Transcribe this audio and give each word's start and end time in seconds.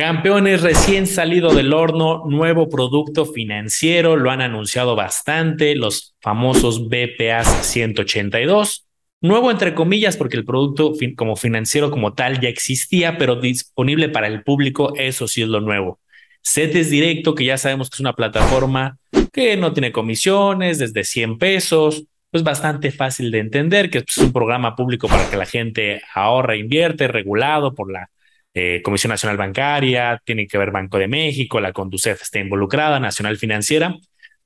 Campeones 0.00 0.62
recién 0.62 1.06
salido 1.06 1.52
del 1.52 1.74
horno, 1.74 2.22
nuevo 2.26 2.70
producto 2.70 3.26
financiero, 3.26 4.16
lo 4.16 4.30
han 4.30 4.40
anunciado 4.40 4.96
bastante, 4.96 5.76
los 5.76 6.16
famosos 6.22 6.88
BPAs 6.88 7.66
182. 7.66 8.86
Nuevo 9.20 9.50
entre 9.50 9.74
comillas 9.74 10.16
porque 10.16 10.38
el 10.38 10.46
producto 10.46 10.94
como 11.16 11.36
financiero 11.36 11.90
como 11.90 12.14
tal 12.14 12.40
ya 12.40 12.48
existía, 12.48 13.18
pero 13.18 13.36
disponible 13.36 14.08
para 14.08 14.26
el 14.26 14.42
público, 14.42 14.94
eso 14.96 15.28
sí 15.28 15.42
es 15.42 15.48
lo 15.48 15.60
nuevo. 15.60 16.00
CETES 16.42 16.88
Directo, 16.88 17.34
que 17.34 17.44
ya 17.44 17.58
sabemos 17.58 17.90
que 17.90 17.96
es 17.96 18.00
una 18.00 18.14
plataforma 18.14 18.96
que 19.34 19.58
no 19.58 19.74
tiene 19.74 19.92
comisiones, 19.92 20.78
desde 20.78 21.04
100 21.04 21.36
pesos, 21.36 22.04
pues 22.30 22.42
bastante 22.42 22.90
fácil 22.90 23.30
de 23.30 23.40
entender, 23.40 23.90
que 23.90 23.98
es 23.98 24.16
un 24.16 24.32
programa 24.32 24.76
público 24.76 25.08
para 25.08 25.28
que 25.28 25.36
la 25.36 25.44
gente 25.44 26.00
ahorra, 26.14 26.56
invierte, 26.56 27.06
regulado 27.06 27.74
por 27.74 27.92
la 27.92 28.08
eh, 28.54 28.80
Comisión 28.82 29.10
Nacional 29.10 29.36
Bancaria, 29.36 30.20
tiene 30.24 30.46
que 30.46 30.58
ver 30.58 30.70
Banco 30.70 30.98
de 30.98 31.08
México, 31.08 31.60
la 31.60 31.72
Conducef 31.72 32.22
está 32.22 32.38
involucrada, 32.38 32.98
Nacional 33.00 33.36
Financiera. 33.36 33.96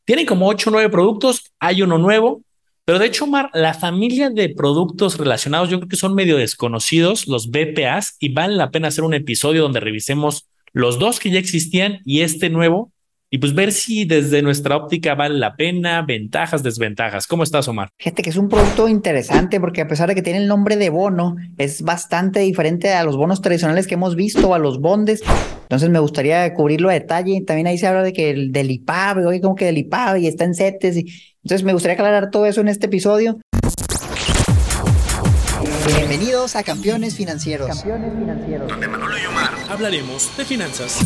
Tiene 0.04 0.26
como 0.26 0.48
ocho 0.48 0.70
o 0.70 0.72
nueve 0.72 0.90
productos, 0.90 1.52
hay 1.58 1.82
uno 1.82 1.98
nuevo, 1.98 2.42
pero 2.84 2.98
de 2.98 3.06
hecho, 3.06 3.24
Omar, 3.24 3.50
la 3.54 3.72
familia 3.72 4.28
de 4.28 4.50
productos 4.50 5.16
relacionados 5.16 5.70
yo 5.70 5.78
creo 5.78 5.88
que 5.88 5.96
son 5.96 6.14
medio 6.14 6.36
desconocidos, 6.36 7.26
los 7.26 7.50
BPAs, 7.50 8.16
y 8.18 8.28
vale 8.34 8.54
la 8.54 8.70
pena 8.70 8.88
hacer 8.88 9.04
un 9.04 9.14
episodio 9.14 9.62
donde 9.62 9.80
revisemos 9.80 10.48
los 10.72 10.98
dos 10.98 11.18
que 11.18 11.30
ya 11.30 11.38
existían 11.38 12.00
y 12.04 12.20
este 12.20 12.50
nuevo, 12.50 12.92
y 13.34 13.38
pues 13.38 13.52
ver 13.52 13.72
si 13.72 14.04
desde 14.04 14.42
nuestra 14.42 14.76
óptica 14.76 15.16
vale 15.16 15.36
la 15.36 15.56
pena, 15.56 16.02
ventajas, 16.02 16.62
desventajas. 16.62 17.26
¿Cómo 17.26 17.42
estás, 17.42 17.66
Omar? 17.66 17.88
Fíjate 17.98 18.22
que 18.22 18.30
es 18.30 18.36
un 18.36 18.48
producto 18.48 18.86
interesante 18.86 19.58
porque 19.58 19.80
a 19.80 19.88
pesar 19.88 20.08
de 20.08 20.14
que 20.14 20.22
tiene 20.22 20.38
el 20.38 20.46
nombre 20.46 20.76
de 20.76 20.88
bono, 20.88 21.34
es 21.58 21.82
bastante 21.82 22.38
diferente 22.38 22.92
a 22.92 23.02
los 23.02 23.16
bonos 23.16 23.42
tradicionales 23.42 23.88
que 23.88 23.94
hemos 23.94 24.14
visto, 24.14 24.54
a 24.54 24.60
los 24.60 24.80
bondes. 24.80 25.20
Entonces 25.62 25.90
me 25.90 25.98
gustaría 25.98 26.54
cubrirlo 26.54 26.90
a 26.90 26.92
detalle. 26.92 27.42
También 27.44 27.66
ahí 27.66 27.76
se 27.76 27.88
habla 27.88 28.04
de 28.04 28.12
que 28.12 28.30
el 28.30 28.52
del 28.52 28.70
IPAB, 28.70 29.26
oye, 29.26 29.40
como 29.40 29.56
que 29.56 29.64
del 29.64 29.78
IPAB 29.78 30.18
y 30.18 30.28
está 30.28 30.44
en 30.44 30.54
CETES. 30.54 30.98
Y... 30.98 31.12
Entonces 31.42 31.64
me 31.64 31.72
gustaría 31.72 31.94
aclarar 31.94 32.30
todo 32.30 32.46
eso 32.46 32.60
en 32.60 32.68
este 32.68 32.86
episodio. 32.86 33.40
Bienvenidos 35.88 36.54
a 36.54 36.62
Campeones 36.62 37.16
Financieros. 37.16 37.66
Campeones 37.66 38.12
Financieros. 38.16 38.68
Donde 38.68 38.86
Manolo 38.86 39.18
y 39.18 39.26
Omar 39.26 39.50
hablaremos 39.68 40.30
de 40.36 40.44
finanzas. 40.44 41.00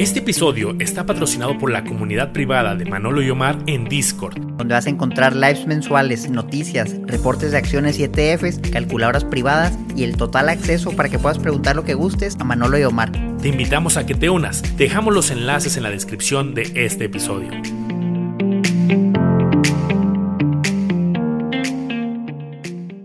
Este 0.00 0.20
episodio 0.20 0.74
está 0.80 1.04
patrocinado 1.04 1.58
por 1.58 1.70
la 1.70 1.84
comunidad 1.84 2.32
privada 2.32 2.74
de 2.74 2.86
Manolo 2.86 3.20
y 3.20 3.28
Omar 3.28 3.58
en 3.66 3.84
Discord, 3.84 4.40
donde 4.56 4.72
vas 4.72 4.86
a 4.86 4.88
encontrar 4.88 5.36
lives 5.36 5.66
mensuales, 5.66 6.30
noticias, 6.30 6.96
reportes 7.04 7.52
de 7.52 7.58
acciones 7.58 7.98
y 7.98 8.04
ETFs, 8.04 8.60
calculadoras 8.72 9.26
privadas 9.26 9.78
y 9.94 10.04
el 10.04 10.16
total 10.16 10.48
acceso 10.48 10.92
para 10.92 11.10
que 11.10 11.18
puedas 11.18 11.38
preguntar 11.38 11.76
lo 11.76 11.84
que 11.84 11.92
gustes 11.92 12.38
a 12.40 12.44
Manolo 12.44 12.78
y 12.78 12.84
Omar. 12.84 13.12
Te 13.42 13.48
invitamos 13.48 13.98
a 13.98 14.06
que 14.06 14.14
te 14.14 14.30
unas. 14.30 14.62
Dejamos 14.78 15.12
los 15.12 15.30
enlaces 15.30 15.76
en 15.76 15.82
la 15.82 15.90
descripción 15.90 16.54
de 16.54 16.62
este 16.76 17.04
episodio. 17.04 17.50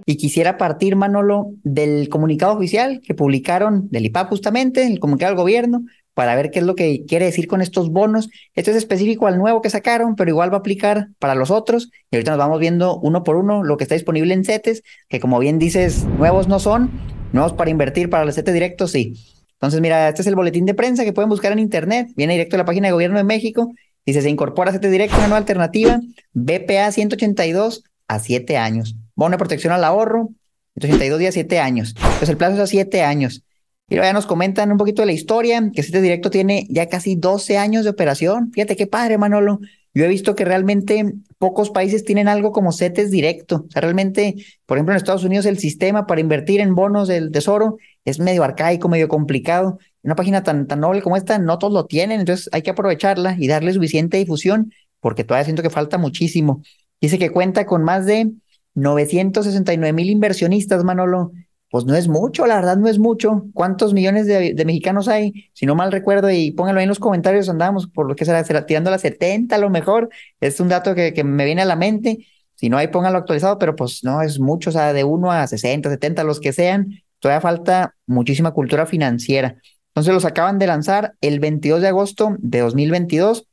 Y 0.06 0.16
quisiera 0.16 0.58
partir, 0.58 0.96
Manolo, 0.96 1.48
del 1.64 2.08
comunicado 2.08 2.54
oficial 2.54 3.02
que 3.06 3.16
publicaron 3.16 3.90
del 3.90 4.06
IPAP 4.06 4.30
justamente, 4.30 4.88
el 4.88 5.00
comunicado 5.00 5.32
del 5.32 5.42
gobierno, 5.42 5.84
para 6.16 6.34
ver 6.36 6.50
qué 6.50 6.60
es 6.60 6.66
lo 6.66 6.76
que 6.76 7.06
quiere 7.06 7.26
decir 7.26 7.48
con 7.48 7.62
estos 7.62 7.92
bonos. 7.92 8.30
Esto 8.56 8.72
es 8.72 8.78
específico 8.78 9.28
al 9.28 9.38
nuevo 9.38 9.62
que 9.62 9.70
sacaron, 9.70 10.16
pero 10.16 10.32
igual 10.32 10.50
va 10.50 10.56
a 10.56 10.60
aplicar 10.62 11.10
para 11.20 11.36
los 11.36 11.52
otros. 11.52 11.92
Y 12.10 12.16
ahorita 12.16 12.32
nos 12.32 12.40
vamos 12.40 12.60
viendo 12.60 12.98
uno 12.98 13.24
por 13.24 13.36
uno 13.36 13.64
lo 13.64 13.78
que 13.78 13.84
está 13.84 13.96
disponible 13.96 14.34
en 14.34 14.46
CETES, 14.46 14.82
que 15.10 15.20
como 15.20 15.38
bien 15.38 15.60
dices, 15.60 16.06
nuevos 16.18 16.48
no 16.48 16.60
son, 16.60 16.90
nuevos 17.34 17.54
para 17.54 17.70
invertir 17.70 18.10
para 18.10 18.26
los 18.26 18.34
CETES 18.34 18.54
directos, 18.54 18.92
sí. 18.92 19.14
Entonces, 19.54 19.82
mira, 19.82 20.08
este 20.08 20.22
es 20.22 20.28
el 20.28 20.36
boletín 20.36 20.66
de 20.66 20.74
prensa 20.74 21.04
que 21.04 21.14
pueden 21.14 21.30
buscar 21.30 21.52
en 21.52 21.60
internet, 21.60 22.08
viene 22.16 22.34
directo 22.34 22.56
a 22.56 22.60
la 22.60 22.66
página 22.66 22.88
de 22.88 22.94
Gobierno 22.94 23.18
de 23.18 23.24
México. 23.26 23.74
Dice, 24.06 24.22
se 24.22 24.30
incorpora 24.30 24.72
CETES 24.72 24.92
directo, 24.92 25.18
una 25.18 25.28
nueva 25.28 25.40
alternativa, 25.40 26.00
BPA 26.34 26.92
182 26.92 27.84
a 28.08 28.20
7 28.20 28.58
años. 28.58 28.96
Bono 29.16 29.32
de 29.32 29.38
protección 29.38 29.74
al 29.74 29.84
ahorro, 29.84 30.30
182 30.76 31.20
días, 31.20 31.34
7 31.34 31.60
años. 31.60 31.94
Entonces, 31.98 32.30
el 32.30 32.38
plazo 32.38 32.56
es 32.56 32.62
a 32.62 32.68
7 32.68 33.04
años. 33.04 33.44
Y 33.88 33.96
ya 33.96 34.14
nos 34.14 34.26
comentan 34.26 34.72
un 34.72 34.78
poquito 34.78 35.04
de 35.04 35.08
la 35.08 35.12
historia, 35.12 35.70
que 35.74 35.82
este 35.82 36.02
directo 36.02 36.32
tiene 36.32 36.66
ya 36.70 36.90
casi 36.90 37.16
12 37.16 37.58
años 37.58 37.84
de 37.84 37.92
operación. 37.92 38.52
Fíjate 38.52 38.76
qué 38.76 38.88
padre, 38.88 39.18
Manolo. 39.18 39.60
Yo 39.94 40.04
he 40.04 40.08
visto 40.08 40.36
que 40.36 40.44
realmente 40.44 41.14
pocos 41.38 41.70
países 41.70 42.04
tienen 42.04 42.28
algo 42.28 42.52
como 42.52 42.72
CETES 42.72 43.12
directo. 43.12 43.66
O 43.68 43.72
sea, 43.72 43.82
realmente, 43.82 44.36
por 44.66 44.78
ejemplo, 44.78 44.94
en 44.94 44.98
Estados 44.98 45.24
Unidos 45.24 45.46
el 45.46 45.60
sistema 45.60 46.08
para 46.08 46.20
invertir 46.20 46.60
en 46.60 46.76
bonos 46.76 47.08
del 47.08 47.32
tesoro 47.32 47.78
es 48.04 48.20
medio 48.20 48.44
arcaico, 48.44 48.90
medio 48.90 49.08
complicado. 49.08 49.78
Una 50.02 50.16
página 50.16 50.44
tan, 50.44 50.68
tan 50.68 50.80
noble 50.82 51.02
como 51.02 51.16
esta, 51.16 51.40
no 51.40 51.58
todos 51.60 51.72
lo 51.72 51.86
tienen, 51.86 52.20
entonces 52.20 52.50
hay 52.52 52.62
que 52.64 52.72
aprovecharla 52.72 53.38
y 53.40 53.48
darle 53.48 53.72
suficiente 53.72 54.18
difusión, 54.18 54.74
porque 55.00 55.24
todavía 55.24 55.46
siento 55.46 55.64
que 55.64 55.70
falta 55.70 55.98
muchísimo. 55.98 56.62
Dice 57.00 57.18
que 57.18 57.30
cuenta 57.30 57.66
con 57.66 57.84
más 57.84 58.06
de 58.06 58.32
969 58.74 59.94
mil 59.94 60.10
inversionistas, 60.10 60.84
Manolo, 60.84 61.32
pues 61.76 61.84
no 61.84 61.94
es 61.94 62.08
mucho, 62.08 62.46
la 62.48 62.56
verdad 62.56 62.78
no 62.78 62.88
es 62.88 63.00
mucho. 63.00 63.48
¿Cuántos 63.54 63.94
millones 63.94 64.28
de, 64.28 64.64
mexicanos 64.66 65.10
hay? 65.10 65.50
Si 65.52 65.66
no 65.66 65.76
mal 65.76 65.92
recuerdo, 65.92 66.32
y 66.32 66.52
pónganlo 66.52 66.80
ahí 66.80 66.84
en 66.84 66.88
los 66.88 67.00
comentarios, 67.00 67.50
andamos 67.50 67.88
por 67.88 68.08
lo 68.08 68.16
que 68.16 68.24
será, 68.24 68.46
tirando 68.66 68.90
a 68.90 68.92
las 68.92 69.02
70 69.02 69.54
a 69.54 69.60
lo 69.60 69.70
mejor. 69.70 70.08
Es 70.40 70.62
un 70.62 70.70
dato 70.70 70.96
que, 70.96 71.22
me 71.26 71.44
viene 71.44 71.64
a 71.64 71.66
la 71.66 71.76
mente. 71.76 72.28
Si 72.54 72.70
no, 72.70 72.78
ahí 72.78 72.88
pónganlo 72.88 73.20
actualizado, 73.20 73.60
pero 73.60 73.76
pues 73.76 74.06
no 74.06 74.22
es 74.22 74.40
mucho, 74.40 74.70
o 74.70 74.72
sea, 74.72 74.94
de 74.94 75.04
1 75.04 75.30
a 75.30 75.48
60, 75.48 75.90
70, 75.90 76.24
los 76.24 76.40
que 76.40 76.54
sean. 76.54 77.04
Todavía 77.20 77.42
falta 77.42 77.94
muchísima 78.06 78.52
cultura 78.52 78.86
financiera. 78.86 79.58
Entonces 79.90 80.14
los 80.14 80.24
acaban 80.24 80.58
de 80.60 80.68
lanzar 80.68 81.16
el 81.20 81.42
22 81.42 81.82
de 81.82 81.90
agosto 81.90 82.38
de 82.40 82.60
2022. 82.62 83.50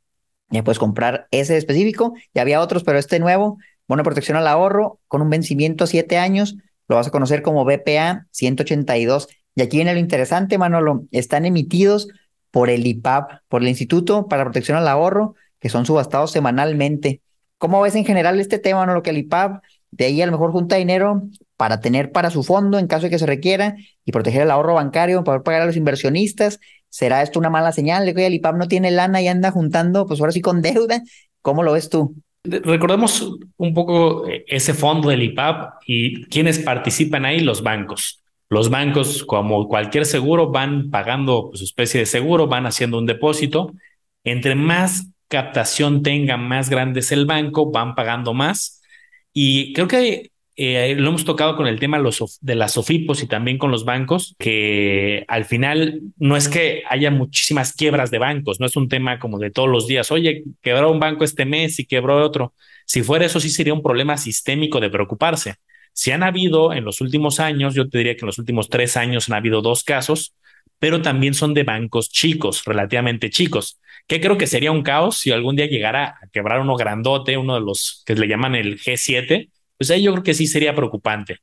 Ya 0.51 0.63
puedes 0.63 0.79
comprar 0.79 1.27
ese 1.33 1.57
específico. 1.57 2.15
Ya 2.35 2.43
había 2.43 2.61
otros, 2.61 2.85
pero 2.85 3.01
este 3.01 3.19
nuevo, 3.19 3.59
bueno, 3.89 4.05
protección 4.05 4.37
al 4.37 4.47
ahorro 4.47 5.01
con 5.09 5.23
un 5.23 5.29
vencimiento 5.29 5.83
a 5.83 5.87
7 5.89 6.19
años 6.19 6.57
lo 6.93 6.97
vas 6.97 7.09
a 7.09 7.11
conocer 7.11 7.41
como 7.41 7.65
BPA 7.65 8.27
182. 8.33 9.29
Y 9.55 9.63
aquí 9.63 9.79
viene 9.79 9.95
lo 9.95 9.99
interesante, 9.99 10.59
Manolo, 10.59 11.07
están 11.11 11.47
emitidos 11.47 12.09
por 12.51 12.69
el 12.69 12.87
IPAP, 12.87 13.41
por 13.49 13.63
el 13.63 13.69
Instituto 13.69 14.29
para 14.29 14.45
Protección 14.45 14.77
al 14.77 14.87
Ahorro, 14.87 15.35
que 15.59 15.71
son 15.71 15.87
subastados 15.87 16.33
semanalmente. 16.33 17.23
¿Cómo 17.57 17.81
ves 17.81 17.95
en 17.95 18.05
general 18.05 18.39
este 18.41 18.59
tema, 18.59 18.81
Manolo, 18.81 19.03
que 19.03 19.09
el 19.09 19.17
IPAP 19.19 19.63
de 19.91 20.05
ahí 20.05 20.21
a 20.21 20.27
lo 20.27 20.33
mejor 20.33 20.53
junta 20.53 20.77
dinero 20.77 21.23
para 21.57 21.81
tener 21.81 22.13
para 22.13 22.29
su 22.29 22.43
fondo 22.43 22.79
en 22.79 22.87
caso 22.87 23.05
de 23.05 23.11
que 23.11 23.19
se 23.19 23.27
requiera 23.27 23.75
y 24.05 24.13
proteger 24.13 24.43
el 24.43 24.51
ahorro 24.51 24.75
bancario, 24.75 25.25
para 25.25 25.43
pagar 25.43 25.63
a 25.63 25.67
los 25.67 25.77
inversionistas? 25.77 26.61
¿Será 26.91 27.23
esto 27.23 27.39
una 27.39 27.49
mala 27.49 27.73
señal 27.73 28.05
de 28.05 28.15
que 28.15 28.27
el 28.27 28.35
IPAP 28.35 28.57
no 28.57 28.69
tiene 28.69 28.91
lana 28.91 29.23
y 29.23 29.29
anda 29.29 29.51
juntando, 29.51 30.07
pues 30.07 30.21
ahora 30.21 30.33
sí 30.33 30.43
con 30.43 30.61
deuda? 30.61 31.03
¿Cómo 31.41 31.63
lo 31.63 31.73
ves 31.73 31.89
tú? 31.89 32.17
Recordemos 32.45 33.39
un 33.57 33.73
poco 33.73 34.27
eh, 34.27 34.45
ese 34.49 34.75
fondo 34.75 35.11
del 35.11 35.23
IPAP 35.23 35.83
y 35.87 36.25
quienes 36.25 36.59
participan 36.59 37.25
ahí, 37.25 37.41
los 37.41 37.63
bancos. 37.63 38.23
Los 38.49 38.69
bancos, 38.69 39.23
como 39.25 39.69
cualquier 39.69 40.05
seguro, 40.05 40.51
van 40.51 40.91
pagando 40.91 41.49
pues, 41.49 41.61
su 41.61 41.65
especie 41.65 42.01
de 42.01 42.07
seguro, 42.07 42.49
van 42.49 42.67
haciendo 42.67 42.99
un 42.99 43.07
depósito. 43.07 43.73
Entre 44.25 44.57
más 44.57 45.07
captación 45.29 46.03
tenga, 46.03 46.37
más 46.37 46.69
grande 46.69 47.01
es 47.01 47.13
el 47.13 47.27
banco, 47.27 47.71
van 47.71 47.95
pagando 47.95 48.35
más. 48.35 48.83
Y 49.33 49.73
creo 49.73 49.87
que 49.87 50.32
eh, 50.55 50.95
lo 50.99 51.09
hemos 51.09 51.25
tocado 51.25 51.57
con 51.57 51.67
el 51.67 51.81
tema 51.81 51.99
de 52.41 52.55
las 52.55 52.73
SOFIPOS 52.73 53.23
y 53.23 53.27
también 53.27 53.59
con 53.59 53.71
los 53.71 53.85
bancos, 53.85 54.37
que 54.39 55.25
al 55.29 55.45
final 55.45 56.01
no 56.19 56.37
es 56.37 56.49
que 56.49 56.83
haya 56.89 57.11
muchísimas 57.11 57.73
quiebras 57.73 58.11
de 58.11 58.19
bancos, 58.19 58.61
no 58.61 58.67
es 58.67 58.77
un 58.77 58.89
tema 58.89 59.19
como 59.19 59.39
de 59.39 59.51
todos 59.51 59.69
los 59.69 59.87
días, 59.87 60.11
oye, 60.11 60.45
quebró 60.61 60.91
un 60.91 61.01
banco 61.01 61.25
este 61.25 61.47
mes 61.47 61.79
y 61.79 61.87
quebró 61.87 62.23
otro. 62.25 62.55
Si 62.85 63.03
fuera 63.03 63.25
eso, 63.25 63.41
sí 63.41 63.49
sería 63.49 63.73
un 63.73 63.83
problema 63.83 64.19
sistémico 64.19 64.81
de 64.81 64.91
preocuparse. 64.91 65.55
Si 65.95 66.11
han 66.11 66.23
habido 66.23 66.73
en 66.73 66.85
los 66.85 67.01
últimos 67.01 67.41
años, 67.41 67.75
yo 67.75 67.89
te 67.89 67.99
diría 67.99 68.15
que 68.15 68.21
en 68.23 68.27
los 68.27 68.39
últimos 68.39 68.69
tres 68.69 68.97
años 68.97 69.29
han 69.29 69.37
habido 69.37 69.63
dos 69.63 69.85
casos, 69.85 70.35
pero 70.79 71.01
también 71.01 71.33
son 71.33 71.55
de 71.55 71.63
bancos 71.63 72.11
chicos, 72.11 72.65
relativamente 72.65 73.31
chicos, 73.31 73.79
que 74.07 74.21
creo 74.21 74.37
que 74.37 74.47
sería 74.47 74.73
un 74.73 74.83
caos 74.83 75.17
si 75.17 75.31
algún 75.31 75.55
día 75.55 75.67
llegara 75.67 76.19
a 76.21 76.27
quebrar 76.33 76.61
uno 76.61 76.77
grandote, 76.77 77.37
uno 77.37 77.55
de 77.55 77.61
los 77.61 78.03
que 78.05 78.17
le 78.17 78.27
llaman 78.27 78.57
el 78.57 78.81
G7, 78.81 79.49
pues 79.83 79.91
ahí 79.91 80.03
yo 80.03 80.13
creo 80.13 80.25
que 80.25 80.35
sí 80.35 80.47
sería 80.47 80.75
preocupante. 80.75 81.39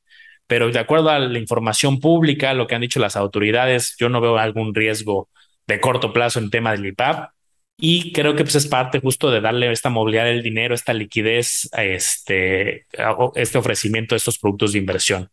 Pero 0.47 0.71
de 0.71 0.79
acuerdo 0.79 1.09
a 1.09 1.19
la 1.19 1.37
información 1.37 1.99
pública, 1.99 2.53
lo 2.53 2.67
que 2.67 2.75
han 2.75 2.81
dicho 2.81 2.99
las 2.99 3.15
autoridades, 3.15 3.95
yo 3.99 4.09
no 4.09 4.21
veo 4.21 4.37
algún 4.37 4.73
riesgo 4.73 5.29
de 5.67 5.79
corto 5.79 6.11
plazo 6.13 6.39
en 6.39 6.49
tema 6.49 6.71
del 6.71 6.87
IPAP. 6.87 7.31
Y 7.77 8.11
creo 8.13 8.35
que 8.35 8.43
pues 8.43 8.55
es 8.55 8.67
parte 8.67 8.99
justo 8.99 9.31
de 9.31 9.41
darle 9.41 9.71
esta 9.71 9.89
movilidad 9.89 10.25
del 10.25 10.41
dinero, 10.43 10.73
esta 10.75 10.93
liquidez, 10.93 11.69
este, 11.77 12.87
este 13.35 13.57
ofrecimiento 13.57 14.15
de 14.15 14.17
estos 14.17 14.39
productos 14.39 14.73
de 14.73 14.79
inversión. 14.79 15.29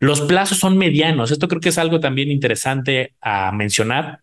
Los 0.00 0.20
plazos 0.22 0.58
son 0.58 0.76
medianos. 0.76 1.30
Esto 1.30 1.48
creo 1.48 1.60
que 1.60 1.70
es 1.70 1.78
algo 1.78 2.00
también 2.00 2.30
interesante 2.30 3.14
a 3.20 3.52
mencionar. 3.52 4.20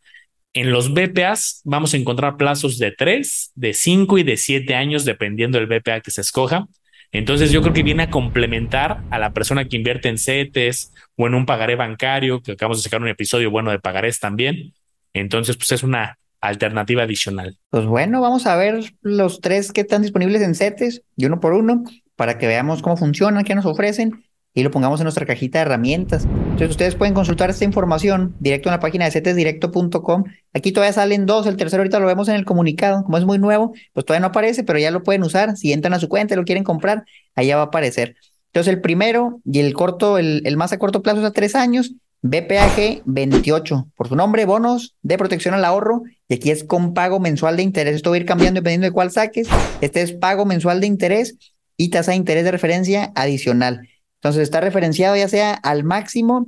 En 0.54 0.72
los 0.72 0.94
BPAs 0.94 1.62
vamos 1.64 1.94
a 1.94 1.98
encontrar 1.98 2.38
plazos 2.38 2.78
de 2.78 2.92
3, 2.92 3.54
de 3.56 3.74
5 3.74 4.18
y 4.20 4.24
de 4.24 4.38
7 4.38 4.76
años, 4.76 5.06
dependiendo 5.06 5.58
del 5.58 5.68
BPA 5.68 6.02
que 6.02 6.12
se 6.12 6.22
escoja. 6.22 6.68
Entonces 7.14 7.52
yo 7.52 7.62
creo 7.62 7.74
que 7.74 7.84
viene 7.84 8.04
a 8.04 8.10
complementar 8.10 9.04
a 9.12 9.20
la 9.20 9.32
persona 9.32 9.66
que 9.66 9.78
invierte 9.78 10.10
en 10.10 10.18
CETES 10.18 10.94
o 11.16 11.28
en 11.28 11.36
un 11.36 11.46
pagaré 11.46 11.76
bancario, 11.76 12.42
que 12.42 12.54
acabamos 12.54 12.80
de 12.80 12.84
sacar 12.84 13.02
un 13.02 13.08
episodio 13.08 13.52
bueno 13.52 13.72
de 13.72 13.80
pagarés 13.80 14.20
también. 14.20 14.74
Entonces, 15.14 15.56
pues 15.56 15.72
es 15.72 15.84
una 15.84 16.18
alternativa 16.42 17.04
adicional. 17.04 17.56
Pues 17.70 17.86
bueno, 17.86 18.20
vamos 18.20 18.48
a 18.48 18.56
ver 18.58 18.84
los 19.02 19.40
tres 19.40 19.72
que 19.72 19.82
están 19.82 20.02
disponibles 20.02 20.42
en 20.42 20.56
CETES 20.56 21.04
y 21.16 21.26
uno 21.26 21.40
por 21.40 21.54
uno 21.54 21.84
para 22.16 22.38
que 22.38 22.48
veamos 22.48 22.82
cómo 22.82 22.98
funcionan, 22.98 23.44
qué 23.44 23.56
nos 23.56 23.66
ofrecen 23.66 24.24
y 24.54 24.64
lo 24.64 24.72
pongamos 24.72 25.00
en 25.00 25.06
nuestra 25.06 25.26
cajita 25.26 25.60
de 25.60 25.64
herramientas. 25.64 26.26
Entonces 26.26 26.70
ustedes 26.70 26.96
pueden 26.96 27.14
consultar 27.14 27.50
esta 27.50 27.66
información 27.66 28.36
directo 28.40 28.70
en 28.70 28.74
la 28.74 28.80
página 28.80 29.06
de 29.06 29.12
cetesdirecto.com. 29.12 30.24
Aquí 30.54 30.72
todavía 30.72 30.94
salen 30.94 31.26
dos, 31.26 31.48
el 31.48 31.58
tercero 31.58 31.82
ahorita 31.82 32.00
lo 32.00 32.06
vemos 32.06 32.28
en 32.28 32.36
el 32.36 32.46
comunicado. 32.46 33.04
Como 33.04 33.18
es 33.18 33.26
muy 33.26 33.40
nuevo, 33.40 33.74
pues 33.94 34.06
todavía 34.06 34.22
no 34.22 34.28
aparece, 34.28 34.64
pero 34.64 34.78
ya 34.78 34.92
lo 34.92 35.04
pueden 35.04 35.24
usar. 35.24 35.58
Si 35.58 35.74
entran 35.74 35.94
a 35.94 36.00
su 36.00 36.08
cuenta 36.08 36.36
y 36.36 36.38
lo 36.38 36.46
quieren 36.46 36.64
comprar, 36.64 37.06
allá 37.36 37.56
va 37.56 37.64
a 37.64 37.66
aparecer. 37.66 38.16
Entonces 38.48 38.74
el 38.74 38.82
primero 38.82 39.42
y 39.44 39.60
el 39.60 39.74
corto, 39.74 40.20
el, 40.20 40.44
el 40.46 40.58
más 40.58 40.72
a 40.74 40.78
corto 40.78 41.02
plazo 41.02 41.22
es 41.22 41.26
a 41.26 41.32
tres 41.32 41.56
años, 41.56 41.96
BPAG 42.22 43.02
28, 43.06 43.88
por 43.98 44.08
su 44.08 44.16
nombre, 44.16 44.46
bonos 44.46 44.96
de 45.02 45.18
protección 45.18 45.56
al 45.56 45.66
ahorro, 45.66 46.04
y 46.30 46.36
aquí 46.36 46.52
es 46.52 46.64
con 46.64 46.94
pago 46.94 47.20
mensual 47.20 47.58
de 47.58 47.64
interés. 47.64 47.96
Esto 47.96 48.12
va 48.12 48.16
a 48.16 48.20
ir 48.20 48.26
cambiando 48.26 48.60
dependiendo 48.60 48.86
de 48.86 48.92
cuál 48.92 49.12
saques. 49.12 49.48
Este 49.82 50.02
es 50.02 50.14
pago 50.14 50.46
mensual 50.46 50.80
de 50.80 50.88
interés 50.88 51.38
y 51.76 51.90
tasa 51.90 52.12
de 52.12 52.18
interés 52.18 52.46
de 52.46 52.52
referencia 52.52 53.12
adicional. 53.16 53.90
Entonces 54.24 54.44
está 54.44 54.62
referenciado 54.62 55.18
ya 55.18 55.28
sea 55.28 55.54
al 55.54 55.84
máximo 55.84 56.48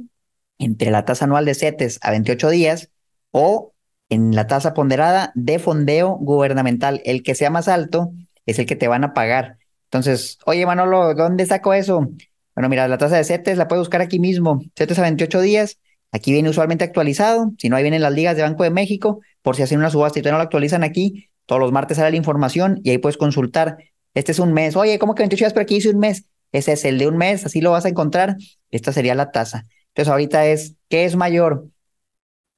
entre 0.60 0.92
la 0.92 1.04
tasa 1.04 1.26
anual 1.26 1.44
de 1.44 1.56
CETES 1.56 2.00
a 2.02 2.12
28 2.12 2.50
días 2.50 2.90
o 3.32 3.74
en 4.08 4.34
la 4.34 4.48
tasa 4.48 4.74
ponderada 4.74 5.34
de 5.36 5.60
fondeo 5.60 6.16
gubernamental. 6.16 7.02
El 7.04 7.22
que 7.22 7.36
sea 7.36 7.50
más 7.50 7.68
alto 7.68 8.14
es 8.46 8.60
el 8.60 8.66
que 8.66 8.78
te 8.78 8.88
van 8.88 9.04
a 9.04 9.14
pagar. 9.14 9.58
Entonces, 9.88 10.38
oye 10.46 10.66
Manolo, 10.66 11.14
¿dónde 11.16 11.46
saco 11.46 11.74
eso? 11.74 12.08
Bueno, 12.56 12.70
mira, 12.70 12.88
la 12.88 12.98
tasa 12.98 13.18
de 13.18 13.26
CETES 13.26 13.58
la 13.58 13.68
puedes 13.68 13.82
buscar 13.82 14.00
aquí 14.00 14.20
mismo. 14.20 14.62
CETES 14.78 15.00
a 15.00 15.02
28 15.02 15.42
días. 15.42 15.78
Aquí 16.14 16.32
viene 16.32 16.48
usualmente 16.48 16.86
actualizado. 16.86 17.52
Si 17.58 17.68
no, 17.68 17.76
ahí 17.76 17.84
vienen 17.84 18.02
las 18.02 18.14
ligas 18.14 18.38
de 18.38 18.44
Banco 18.44 18.64
de 18.64 18.70
México. 18.70 19.20
Por 19.42 19.58
si 19.58 19.64
hacen 19.64 19.80
una 19.80 19.90
subasta 19.90 20.18
y 20.18 20.22
todavía 20.22 20.38
no 20.38 20.44
lo 20.44 20.44
actualizan 20.44 20.86
aquí, 20.86 21.30
todos 21.46 21.60
los 21.60 21.74
martes 21.74 21.98
sale 21.98 22.12
la 22.12 22.18
información 22.18 22.80
y 22.86 22.92
ahí 22.92 23.00
puedes 23.00 23.18
consultar. 23.18 23.80
Este 24.14 24.32
es 24.32 24.40
un 24.40 24.54
mes. 24.54 24.78
Oye, 24.78 24.98
¿cómo 24.98 25.14
que 25.14 25.24
28 25.24 25.44
días? 25.44 25.54
Pero 25.54 25.64
aquí 25.64 25.76
hice 25.76 25.90
un 25.90 26.00
mes. 26.00 26.26
Ese 26.56 26.72
es 26.72 26.86
el 26.86 26.98
de 26.98 27.08
un 27.08 27.18
mes, 27.18 27.46
así 27.46 27.60
lo 27.60 27.72
vas 27.72 27.84
a 27.84 27.90
encontrar. 27.90 28.38
Esta 28.72 28.94
sería 28.94 29.14
la 29.14 29.32
tasa. 29.32 29.66
Entonces 29.90 30.10
ahorita 30.10 30.46
es, 30.46 30.76
¿qué 30.88 31.04
es 31.04 31.18
mayor? 31.18 31.66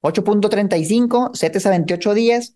8.35, 0.04 1.36
CETES 1.36 1.66
a 1.66 1.70
28 1.72 2.14
días, 2.14 2.56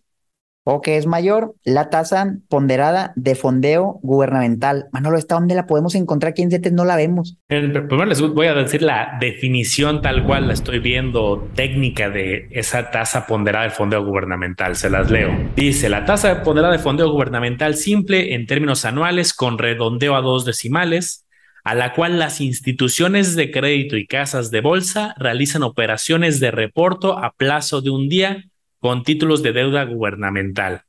o 0.63 0.81
qué 0.81 0.97
es 0.97 1.07
mayor, 1.07 1.55
la 1.63 1.89
tasa 1.89 2.37
ponderada 2.47 3.13
de 3.15 3.33
fondeo 3.33 3.99
gubernamental. 4.03 4.85
Manolo, 4.91 5.17
¿esta 5.17 5.33
dónde 5.33 5.55
la 5.55 5.65
podemos 5.65 5.95
encontrar? 5.95 6.33
Aquí 6.33 6.43
en 6.43 6.75
no 6.75 6.85
la 6.85 6.95
vemos. 6.95 7.39
Primero 7.47 8.05
les 8.05 8.21
voy 8.21 8.45
a 8.45 8.53
decir 8.53 8.83
la 8.83 9.17
definición 9.19 10.03
tal 10.03 10.23
cual 10.27 10.45
la 10.45 10.53
estoy 10.53 10.77
viendo 10.77 11.49
técnica 11.55 12.11
de 12.11 12.49
esa 12.51 12.91
tasa 12.91 13.25
ponderada 13.25 13.65
de 13.65 13.71
fondeo 13.71 14.05
gubernamental. 14.05 14.75
Se 14.75 14.91
las 14.91 15.09
leo. 15.09 15.31
Dice, 15.55 15.89
la 15.89 16.05
tasa 16.05 16.43
ponderada 16.43 16.73
de 16.73 16.79
fondeo 16.79 17.11
gubernamental 17.11 17.73
simple 17.73 18.35
en 18.35 18.45
términos 18.45 18.85
anuales 18.85 19.33
con 19.33 19.57
redondeo 19.57 20.15
a 20.15 20.21
dos 20.21 20.45
decimales 20.45 21.20
a 21.63 21.75
la 21.75 21.93
cual 21.93 22.19
las 22.19 22.41
instituciones 22.41 23.35
de 23.35 23.51
crédito 23.51 23.97
y 23.97 24.07
casas 24.07 24.51
de 24.51 24.61
bolsa 24.61 25.13
realizan 25.17 25.63
operaciones 25.63 26.39
de 26.39 26.51
reporto 26.51 27.17
a 27.17 27.33
plazo 27.33 27.81
de 27.81 27.89
un 27.89 28.09
día 28.09 28.45
con 28.79 29.03
títulos 29.03 29.43
de 29.43 29.53
deuda 29.53 29.83
gubernamental, 29.83 30.81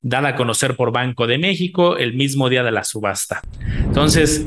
dada 0.00 0.30
a 0.30 0.36
conocer 0.36 0.76
por 0.76 0.92
Banco 0.92 1.26
de 1.26 1.38
México 1.38 1.96
el 1.96 2.14
mismo 2.14 2.48
día 2.48 2.62
de 2.62 2.72
la 2.72 2.84
subasta. 2.84 3.40
Entonces, 3.84 4.46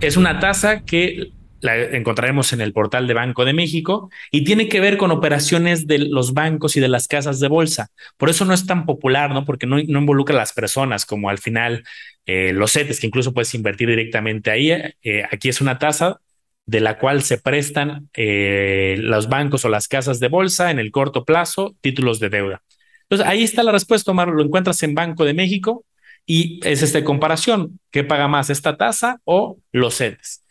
es 0.00 0.16
una 0.16 0.40
tasa 0.40 0.84
que 0.84 1.30
la 1.62 1.76
encontraremos 1.76 2.52
en 2.52 2.60
el 2.60 2.72
portal 2.72 3.06
de 3.06 3.14
Banco 3.14 3.44
de 3.44 3.52
México 3.52 4.10
y 4.30 4.44
tiene 4.44 4.68
que 4.68 4.80
ver 4.80 4.98
con 4.98 5.10
operaciones 5.12 5.86
de 5.86 5.98
los 5.98 6.34
bancos 6.34 6.76
y 6.76 6.80
de 6.80 6.88
las 6.88 7.08
casas 7.08 7.40
de 7.40 7.48
bolsa. 7.48 7.88
Por 8.16 8.28
eso 8.28 8.44
no 8.44 8.52
es 8.52 8.66
tan 8.66 8.84
popular, 8.84 9.30
¿no? 9.30 9.44
Porque 9.44 9.66
no, 9.66 9.76
no 9.76 10.00
involucra 10.00 10.34
a 10.34 10.38
las 10.38 10.52
personas 10.52 11.06
como 11.06 11.30
al 11.30 11.38
final 11.38 11.84
eh, 12.26 12.52
los 12.52 12.72
CETES, 12.72 13.00
que 13.00 13.06
incluso 13.06 13.32
puedes 13.32 13.54
invertir 13.54 13.88
directamente 13.88 14.50
ahí. 14.50 14.70
Eh, 14.70 15.24
aquí 15.30 15.48
es 15.48 15.60
una 15.60 15.78
tasa 15.78 16.20
de 16.66 16.80
la 16.80 16.98
cual 16.98 17.22
se 17.22 17.38
prestan 17.38 18.08
eh, 18.14 18.96
los 18.98 19.28
bancos 19.28 19.64
o 19.64 19.68
las 19.68 19.88
casas 19.88 20.20
de 20.20 20.28
bolsa 20.28 20.70
en 20.70 20.78
el 20.78 20.90
corto 20.92 21.24
plazo 21.24 21.76
títulos 21.80 22.20
de 22.20 22.28
deuda. 22.28 22.62
Entonces, 23.02 23.26
ahí 23.26 23.42
está 23.42 23.62
la 23.62 23.72
respuesta, 23.72 24.10
Omar. 24.10 24.28
Lo 24.28 24.42
encuentras 24.42 24.82
en 24.82 24.94
Banco 24.94 25.24
de 25.24 25.34
México 25.34 25.84
y 26.26 26.60
es 26.66 26.82
esta 26.82 27.04
comparación. 27.04 27.80
¿Qué 27.90 28.04
paga 28.04 28.28
más, 28.28 28.50
esta 28.50 28.76
tasa 28.76 29.20
o 29.24 29.58
los 29.72 29.98
CETES? 29.98 30.41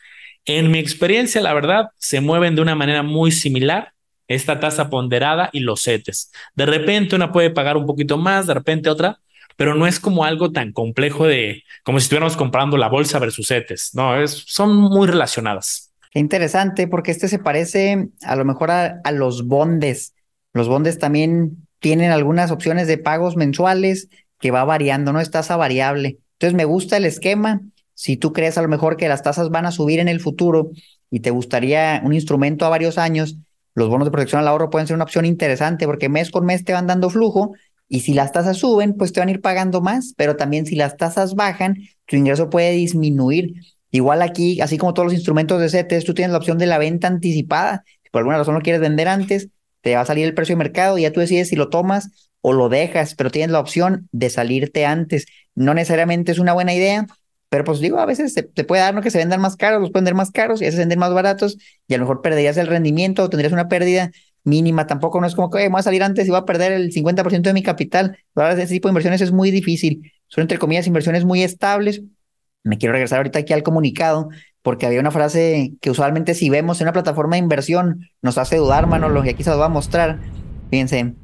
En 0.46 0.72
mi 0.72 0.80
experiencia, 0.80 1.42
la 1.42 1.54
verdad, 1.54 1.90
se 1.98 2.22
mueven 2.22 2.56
de 2.56 2.62
una 2.62 2.76
manera 2.76 3.04
muy 3.04 3.32
similar 3.32 3.94
esta 4.28 4.60
tasa 4.60 4.90
ponderada 4.90 5.50
y 5.52 5.60
los 5.60 5.84
CETES. 5.84 6.32
De 6.56 6.66
repente 6.66 7.16
una 7.16 7.32
puede 7.32 7.50
pagar 7.50 7.78
un 7.78 7.86
poquito 7.86 8.18
más, 8.18 8.48
de 8.48 8.54
repente 8.54 8.90
otra, 8.90 9.20
pero 9.56 9.76
no 9.76 9.86
es 9.86 10.00
como 10.00 10.24
algo 10.24 10.52
tan 10.52 10.72
complejo 10.72 11.28
de 11.28 11.64
como 11.84 12.00
si 12.00 12.04
estuviéramos 12.04 12.38
comprando 12.38 12.78
la 12.78 12.88
bolsa 12.88 13.20
versus 13.20 13.48
CETES. 13.48 13.92
No, 13.94 14.20
es, 14.20 14.44
son 14.48 14.76
muy 14.76 15.08
relacionadas. 15.08 15.92
Qué 16.12 16.20
interesante, 16.20 16.88
porque 16.88 17.12
este 17.12 17.28
se 17.28 17.40
parece 17.40 18.10
a 18.24 18.36
lo 18.36 18.46
mejor 18.46 18.72
a, 18.72 19.00
a 19.04 19.12
los 19.12 19.48
bondes. 19.48 20.14
Los 20.54 20.68
bondes 20.68 20.98
también 20.98 21.68
tienen 21.80 22.12
algunas 22.12 22.52
opciones 22.52 22.88
de 22.88 22.98
pagos 22.98 23.36
mensuales 23.36 24.10
que 24.40 24.52
va 24.52 24.64
variando, 24.64 25.14
no 25.14 25.20
es 25.20 25.32
tasa 25.32 25.56
variable. 25.56 26.18
Entonces 26.34 26.56
me 26.56 26.66
gusta 26.66 26.98
el 26.98 27.06
esquema 27.06 27.62
si 27.94 28.18
tú 28.18 28.34
crees 28.34 28.58
a 28.58 28.62
lo 28.62 28.68
mejor 28.68 28.98
que 28.98 29.08
las 29.08 29.24
tasas 29.24 29.50
van 29.50 29.66
a 29.66 29.72
subir 29.72 30.00
en 30.00 30.08
el 30.08 30.20
futuro 30.20 30.72
y 31.10 31.20
te 31.20 31.32
gustaría 31.32 32.02
un 32.04 32.14
instrumento 32.14 32.66
a 32.66 32.70
varios 32.70 32.98
años, 32.98 33.38
los 33.76 33.90
bonos 33.90 34.06
de 34.06 34.12
protección 34.12 34.42
al 34.42 34.48
ahorro 34.48 34.70
pueden 34.70 34.88
ser 34.88 34.96
una 34.96 35.04
opción 35.04 35.26
interesante 35.26 35.86
porque 35.86 36.10
mes 36.10 36.32
con 36.32 36.46
mes 36.46 36.64
te 36.64 36.74
van 36.74 36.88
dando 36.88 37.10
flujo 37.10 37.54
y 37.88 38.02
si 38.02 38.14
las 38.14 38.32
tasas 38.32 38.58
suben, 38.58 38.94
pues 38.94 39.12
te 39.12 39.20
van 39.20 39.28
a 39.28 39.32
ir 39.32 39.42
pagando 39.42 39.82
más, 39.82 40.14
pero 40.16 40.38
también 40.38 40.66
si 40.66 40.76
las 40.76 40.96
tasas 40.96 41.36
bajan, 41.36 41.76
tu 42.06 42.16
ingreso 42.16 42.50
puede 42.50 42.72
disminuir. 42.72 43.54
Igual 43.92 44.22
aquí, 44.22 44.62
así 44.62 44.78
como 44.78 44.94
todos 44.94 45.08
los 45.08 45.14
instrumentos 45.14 45.60
de 45.60 45.68
CETES, 45.68 46.06
tú 46.06 46.14
tienes 46.14 46.32
la 46.32 46.38
opción 46.38 46.58
de 46.58 46.68
la 46.68 46.78
venta 46.78 47.08
anticipada. 47.08 47.84
Si 48.02 48.10
por 48.10 48.20
alguna 48.20 48.38
razón 48.38 48.56
lo 48.56 48.62
quieres 48.62 48.82
vender 48.82 49.10
antes, 49.10 49.50
te 49.82 49.96
va 49.96 50.02
a 50.02 50.06
salir 50.06 50.26
el 50.26 50.34
precio 50.34 50.54
de 50.54 50.60
mercado 50.60 50.98
y 50.98 51.02
ya 51.02 51.12
tú 51.12 51.20
decides 51.20 51.50
si 51.50 51.58
lo 51.58 51.68
tomas 51.68 52.30
o 52.40 52.54
lo 52.54 52.70
dejas, 52.70 53.16
pero 53.16 53.30
tienes 53.30 53.52
la 53.52 53.60
opción 53.60 54.08
de 54.14 54.30
salirte 54.30 54.86
antes. 54.86 55.26
No 55.54 55.74
necesariamente 55.74 56.32
es 56.32 56.40
una 56.40 56.54
buena 56.54 56.74
idea, 56.74 57.08
pero 57.52 57.66
pues 57.66 57.82
digo, 57.82 58.00
a 58.00 58.06
veces 58.06 58.34
te, 58.34 58.64
puede 58.64 58.82
dar 58.82 58.94
¿no? 58.96 59.02
que 59.02 59.12
se 59.12 59.18
vendan 59.18 59.42
más 59.42 59.58
caros, 59.58 59.82
los 59.82 59.92
pueden 59.92 60.06
vender 60.06 60.16
más 60.16 60.32
caros 60.32 60.62
y 60.62 60.66
a 60.68 60.72
se 60.72 60.78
venden 60.78 60.98
más 61.00 61.14
baratos 61.14 61.58
y 61.86 61.94
a 61.94 61.98
lo 61.98 62.06
mejor 62.06 62.22
perderías 62.22 62.56
el 62.56 62.68
rendimiento 62.68 63.24
o 63.26 63.30
tendrías 63.30 63.52
una 63.52 63.68
pérdida 63.68 64.10
mínima. 64.46 64.88
Tampoco 64.88 65.20
no 65.20 65.28
es 65.28 65.36
como 65.36 65.50
que 65.50 65.68
voy 65.68 65.80
a 65.80 65.84
salir 65.84 66.02
antes 66.02 66.26
y 66.26 66.30
voy 66.30 66.40
a 66.40 66.46
perder 66.46 66.72
el 66.72 66.94
50% 66.94 67.42
de 67.42 67.54
mi 67.54 67.62
capital. 67.62 68.18
Ahora 68.36 68.54
ese 68.54 68.68
tipo 68.68 68.88
de 68.88 68.92
inversiones 68.92 69.20
es 69.20 69.34
muy 69.34 69.52
difícil. 69.52 70.14
Son 70.28 70.44
entre 70.44 70.60
comillas 70.60 70.88
inversiones 70.88 71.26
muy 71.26 71.44
estables. 71.44 72.02
Me 72.64 72.78
quiero 72.78 72.94
regresar 72.94 73.18
ahorita 73.18 73.40
aquí 73.40 73.52
al 73.52 73.64
comunicado 73.64 74.30
porque 74.62 74.86
había 74.86 75.02
una 75.02 75.12
frase 75.12 75.74
que 75.82 75.92
usualmente 75.92 76.36
si 76.36 76.50
vemos 76.50 76.80
en 76.80 76.86
una 76.86 76.94
plataforma 76.94 77.36
de 77.36 77.40
inversión 77.40 78.08
nos 78.22 78.38
hace 78.38 78.56
dudar, 78.56 78.88
Manolo, 78.88 79.26
y 79.26 79.30
aquí 79.30 79.44
se 79.44 79.50
los 79.50 79.60
voy 79.60 79.66
a 79.66 79.70
mostrar. 79.70 80.20
Fíjense, 80.70 81.16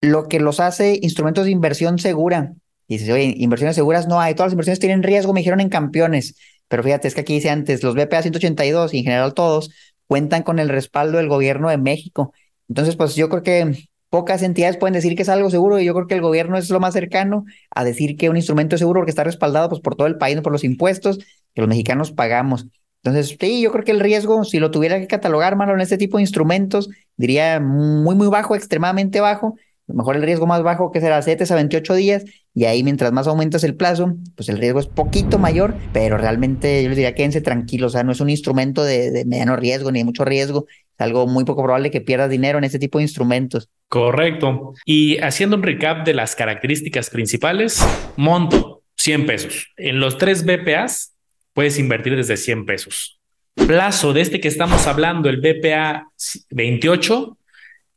lo 0.00 0.28
que 0.28 0.38
los 0.38 0.60
hace 0.60 0.96
instrumentos 1.02 1.44
de 1.44 1.50
inversión 1.50 1.98
segura 1.98 2.52
y 2.88 2.96
dices, 2.96 3.14
oye, 3.14 3.34
inversiones 3.36 3.76
seguras 3.76 4.08
no 4.08 4.20
hay, 4.20 4.34
todas 4.34 4.48
las 4.48 4.54
inversiones 4.54 4.80
tienen 4.80 5.02
riesgo, 5.02 5.32
me 5.32 5.40
dijeron 5.40 5.60
en 5.60 5.68
campeones. 5.68 6.34
Pero 6.68 6.82
fíjate, 6.82 7.06
es 7.06 7.14
que 7.14 7.20
aquí 7.20 7.34
dice 7.34 7.50
antes, 7.50 7.82
los 7.82 7.94
BPA 7.94 8.22
182 8.22 8.94
y 8.94 8.98
en 8.98 9.04
general 9.04 9.34
todos 9.34 9.70
cuentan 10.06 10.42
con 10.42 10.58
el 10.58 10.70
respaldo 10.70 11.18
del 11.18 11.28
gobierno 11.28 11.68
de 11.68 11.78
México. 11.78 12.32
Entonces, 12.68 12.96
pues 12.96 13.14
yo 13.14 13.28
creo 13.28 13.42
que 13.42 13.88
pocas 14.10 14.42
entidades 14.42 14.78
pueden 14.78 14.94
decir 14.94 15.14
que 15.16 15.22
es 15.22 15.28
algo 15.28 15.50
seguro 15.50 15.78
y 15.78 15.84
yo 15.84 15.94
creo 15.94 16.06
que 16.06 16.14
el 16.14 16.22
gobierno 16.22 16.56
es 16.56 16.70
lo 16.70 16.80
más 16.80 16.94
cercano 16.94 17.44
a 17.70 17.84
decir 17.84 18.16
que 18.16 18.30
un 18.30 18.36
instrumento 18.36 18.74
es 18.74 18.80
seguro 18.80 19.00
porque 19.00 19.10
está 19.10 19.24
respaldado 19.24 19.68
pues, 19.68 19.82
por 19.82 19.94
todo 19.94 20.06
el 20.06 20.16
país, 20.16 20.36
no 20.36 20.42
por 20.42 20.52
los 20.52 20.64
impuestos 20.64 21.18
que 21.54 21.60
los 21.60 21.68
mexicanos 21.68 22.12
pagamos. 22.12 22.66
Entonces, 23.02 23.36
sí, 23.38 23.60
yo 23.60 23.70
creo 23.70 23.84
que 23.84 23.92
el 23.92 24.00
riesgo, 24.00 24.44
si 24.44 24.58
lo 24.58 24.70
tuviera 24.70 24.98
que 24.98 25.06
catalogar, 25.06 25.56
mano, 25.56 25.74
en 25.74 25.80
este 25.80 25.98
tipo 25.98 26.16
de 26.16 26.22
instrumentos, 26.22 26.88
diría 27.16 27.60
muy, 27.60 28.14
muy 28.14 28.28
bajo, 28.28 28.56
extremadamente 28.56 29.20
bajo, 29.20 29.56
lo 29.86 29.94
mejor 29.94 30.16
el 30.16 30.22
riesgo 30.22 30.46
más 30.46 30.62
bajo 30.62 30.90
que 30.90 31.00
será 31.00 31.20
7 31.22 31.44
a 31.48 31.54
28 31.54 31.94
días 31.94 32.24
y 32.58 32.64
ahí 32.64 32.82
mientras 32.82 33.12
más 33.12 33.28
aumentas 33.28 33.62
el 33.62 33.76
plazo, 33.76 34.16
pues 34.34 34.48
el 34.48 34.58
riesgo 34.58 34.80
es 34.80 34.88
poquito 34.88 35.38
mayor, 35.38 35.76
pero 35.92 36.18
realmente 36.18 36.82
yo 36.82 36.88
les 36.88 36.96
diría 36.96 37.14
quédense 37.14 37.40
tranquilos, 37.40 37.92
o 37.92 37.94
sea, 37.94 38.02
no 38.02 38.10
es 38.10 38.20
un 38.20 38.30
instrumento 38.30 38.82
de, 38.82 39.22
mediano 39.26 39.54
riesgo 39.54 39.92
ni 39.92 40.00
de 40.00 40.04
mucho 40.04 40.24
riesgo, 40.24 40.66
es 40.68 41.00
algo 41.00 41.28
muy 41.28 41.44
poco 41.44 41.62
probable 41.62 41.92
que 41.92 42.00
pierdas 42.00 42.30
dinero 42.30 42.58
en 42.58 42.64
este 42.64 42.80
tipo 42.80 42.98
de 42.98 43.04
instrumentos. 43.04 43.68
Correcto. 43.86 44.74
Y 44.84 45.18
haciendo 45.18 45.54
un 45.54 45.62
recap 45.62 46.04
de 46.04 46.14
las 46.14 46.34
características 46.34 47.10
principales, 47.10 47.80
monto 48.16 48.82
100 48.96 49.26
pesos. 49.26 49.68
En 49.76 50.00
los 50.00 50.18
tres 50.18 50.44
BPAs 50.44 51.14
puedes 51.52 51.78
invertir 51.78 52.16
desde 52.16 52.36
100 52.36 52.66
pesos. 52.66 53.20
Plazo 53.54 54.12
de 54.12 54.22
este 54.22 54.40
que 54.40 54.48
estamos 54.48 54.84
hablando, 54.88 55.28
el 55.28 55.36
BPA 55.36 56.08
28, 56.50 57.38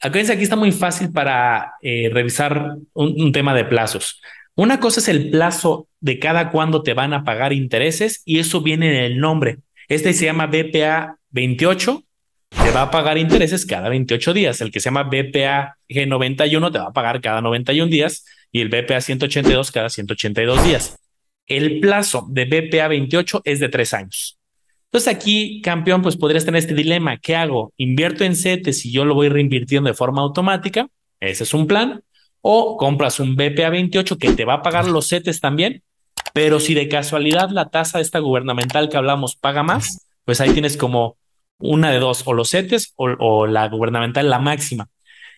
Acuérdense, 0.03 0.34
aquí 0.34 0.44
está 0.44 0.56
muy 0.56 0.72
fácil 0.72 1.12
para 1.12 1.75
eh, 1.80 2.10
revisar 2.12 2.75
un, 2.94 3.32
tema 3.32 3.53
de 3.53 3.65
plazos. 3.65 4.20
Una 4.55 4.79
cosa 4.79 5.00
es 5.00 5.08
el 5.08 5.29
plazo 5.29 5.88
de 6.00 6.20
cada 6.20 6.51
cuándo 6.51 6.84
te 6.84 6.93
van 6.93 7.13
a 7.13 7.24
pagar 7.24 7.53
intereses 7.53 8.22
y 8.25 8.39
eso 8.39 8.62
viene 8.62 8.89
en 8.89 9.03
el 9.03 9.20
nombre. 9.20 9.60
Este 9.88 10.13
se 10.13 10.25
llama 10.25 10.48
BPA 10.48 11.17
28, 11.29 12.03
te 12.50 12.72
va 12.72 12.84
a 12.84 12.91
pagar 12.91 13.17
intereses 13.17 13.65
cada 13.65 13.89
28 13.89 14.34
días. 14.34 14.62
El 14.62 14.72
que 14.72 14.79
se 14.79 14.86
llama 14.86 15.03
BPA 15.03 15.77
G91 15.89 16.72
te 16.72 16.79
va 16.79 16.88
a 16.88 16.93
pagar 16.93 17.22
cada 17.22 17.41
91 17.41 17.89
días 17.89 18.25
y 18.51 18.62
el 18.62 18.70
BPA 18.70 19.01
182 19.01 19.72
cada 19.72 19.89
182 19.89 20.63
días. 20.63 21.00
El 21.48 21.79
plazo 21.79 22.27
de 22.29 22.46
BPA 22.46 22.88
28 22.88 23.41
es 23.46 23.60
de 23.60 23.70
tres 23.70 23.93
años. 23.93 24.38
Entonces 24.86 25.13
aquí, 25.13 25.62
campeón, 25.62 26.01
pues 26.01 26.17
podrías 26.17 26.43
tener 26.43 26.60
este 26.60 26.74
dilema. 26.74 27.17
¿Qué 27.17 27.36
hago? 27.36 27.74
¿Invierto 27.77 28.25
en 28.25 28.36
CETES 28.36 28.86
y 28.86 28.91
yo 28.91 29.05
lo 29.05 29.15
voy 29.15 29.29
reinvirtiendo 29.29 29.89
de 29.89 29.93
forma 29.93 30.22
automática? 30.22 30.88
Ese 31.22 31.43
es 31.43 31.53
un 31.53 31.65
plan. 31.65 32.03
O 32.41 32.77
compras 32.77 33.19
un 33.19 33.36
BPA 33.36 33.69
28 33.69 34.17
que 34.17 34.33
te 34.33 34.45
va 34.45 34.55
a 34.55 34.62
pagar 34.62 34.88
los 34.88 35.07
CETES 35.07 35.39
también, 35.39 35.83
pero 36.33 36.60
si 36.60 36.74
de 36.74 36.88
casualidad 36.88 37.50
la 37.50 37.69
tasa 37.69 38.00
esta 38.00 38.19
gubernamental 38.19 38.89
que 38.89 38.98
hablamos 38.98 39.36
paga 39.36 39.63
más, 39.63 40.07
pues 40.25 40.41
ahí 40.41 40.51
tienes 40.51 40.77
como 40.77 41.17
una 41.60 41.91
de 41.91 42.00
dos, 42.00 42.24
o 42.25 42.33
los 42.33 42.50
CETES 42.50 42.93
o, 42.95 43.45
la 43.48 43.67
gubernamental, 43.67 44.29
la 44.29 44.39
máxima. 44.39 44.89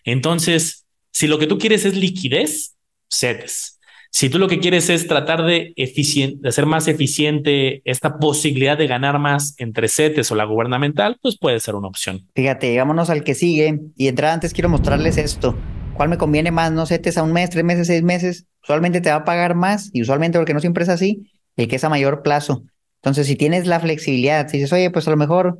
Entonces, 0.04 0.86
si 1.10 1.26
lo 1.26 1.38
que 1.38 1.46
tú 1.46 1.58
quieres 1.58 1.84
es 1.84 1.96
liquidez, 1.96 2.76
CETES. 3.10 3.78
Si 4.10 4.28
tú 4.28 4.38
lo 4.38 4.46
que 4.46 4.60
quieres 4.60 4.90
es 4.90 5.08
tratar 5.08 5.44
de, 5.44 5.74
de 5.76 6.48
hacer 6.48 6.66
más 6.66 6.86
eficiente 6.86 7.82
esta 7.84 8.18
posibilidad 8.18 8.78
de 8.78 8.86
ganar 8.86 9.18
más 9.18 9.54
entre 9.58 9.88
CETES 9.88 10.30
o 10.30 10.36
la 10.36 10.44
gubernamental, 10.44 11.18
pues 11.20 11.36
puede 11.36 11.58
ser 11.58 11.74
una 11.74 11.88
opción. 11.88 12.28
Fíjate, 12.34 12.76
vámonos 12.78 13.10
al 13.10 13.24
que 13.24 13.34
sigue. 13.34 13.80
Y 13.96 14.06
entrar 14.06 14.32
antes 14.32 14.52
quiero 14.52 14.68
mostrarles 14.68 15.18
esto. 15.18 15.56
¿Cuál 15.96 16.08
me 16.08 16.18
conviene 16.18 16.50
más? 16.50 16.72
No 16.72 16.86
CETES 16.86 17.18
a 17.18 17.22
un 17.22 17.32
mes, 17.32 17.50
tres 17.50 17.64
meses, 17.64 17.86
seis 17.86 18.02
meses. 18.02 18.46
Usualmente 18.62 19.00
te 19.00 19.10
va 19.10 19.16
a 19.16 19.24
pagar 19.24 19.54
más 19.54 19.90
y 19.92 20.02
usualmente, 20.02 20.38
porque 20.38 20.54
no 20.54 20.60
siempre 20.60 20.84
es 20.84 20.90
así, 20.90 21.30
el 21.56 21.68
que 21.68 21.76
es 21.76 21.84
a 21.84 21.88
mayor 21.88 22.22
plazo. 22.22 22.64
Entonces, 22.96 23.26
si 23.26 23.36
tienes 23.36 23.66
la 23.66 23.80
flexibilidad, 23.80 24.48
si 24.48 24.58
dices, 24.58 24.72
oye, 24.72 24.90
pues 24.90 25.06
a 25.06 25.10
lo 25.10 25.16
mejor 25.16 25.58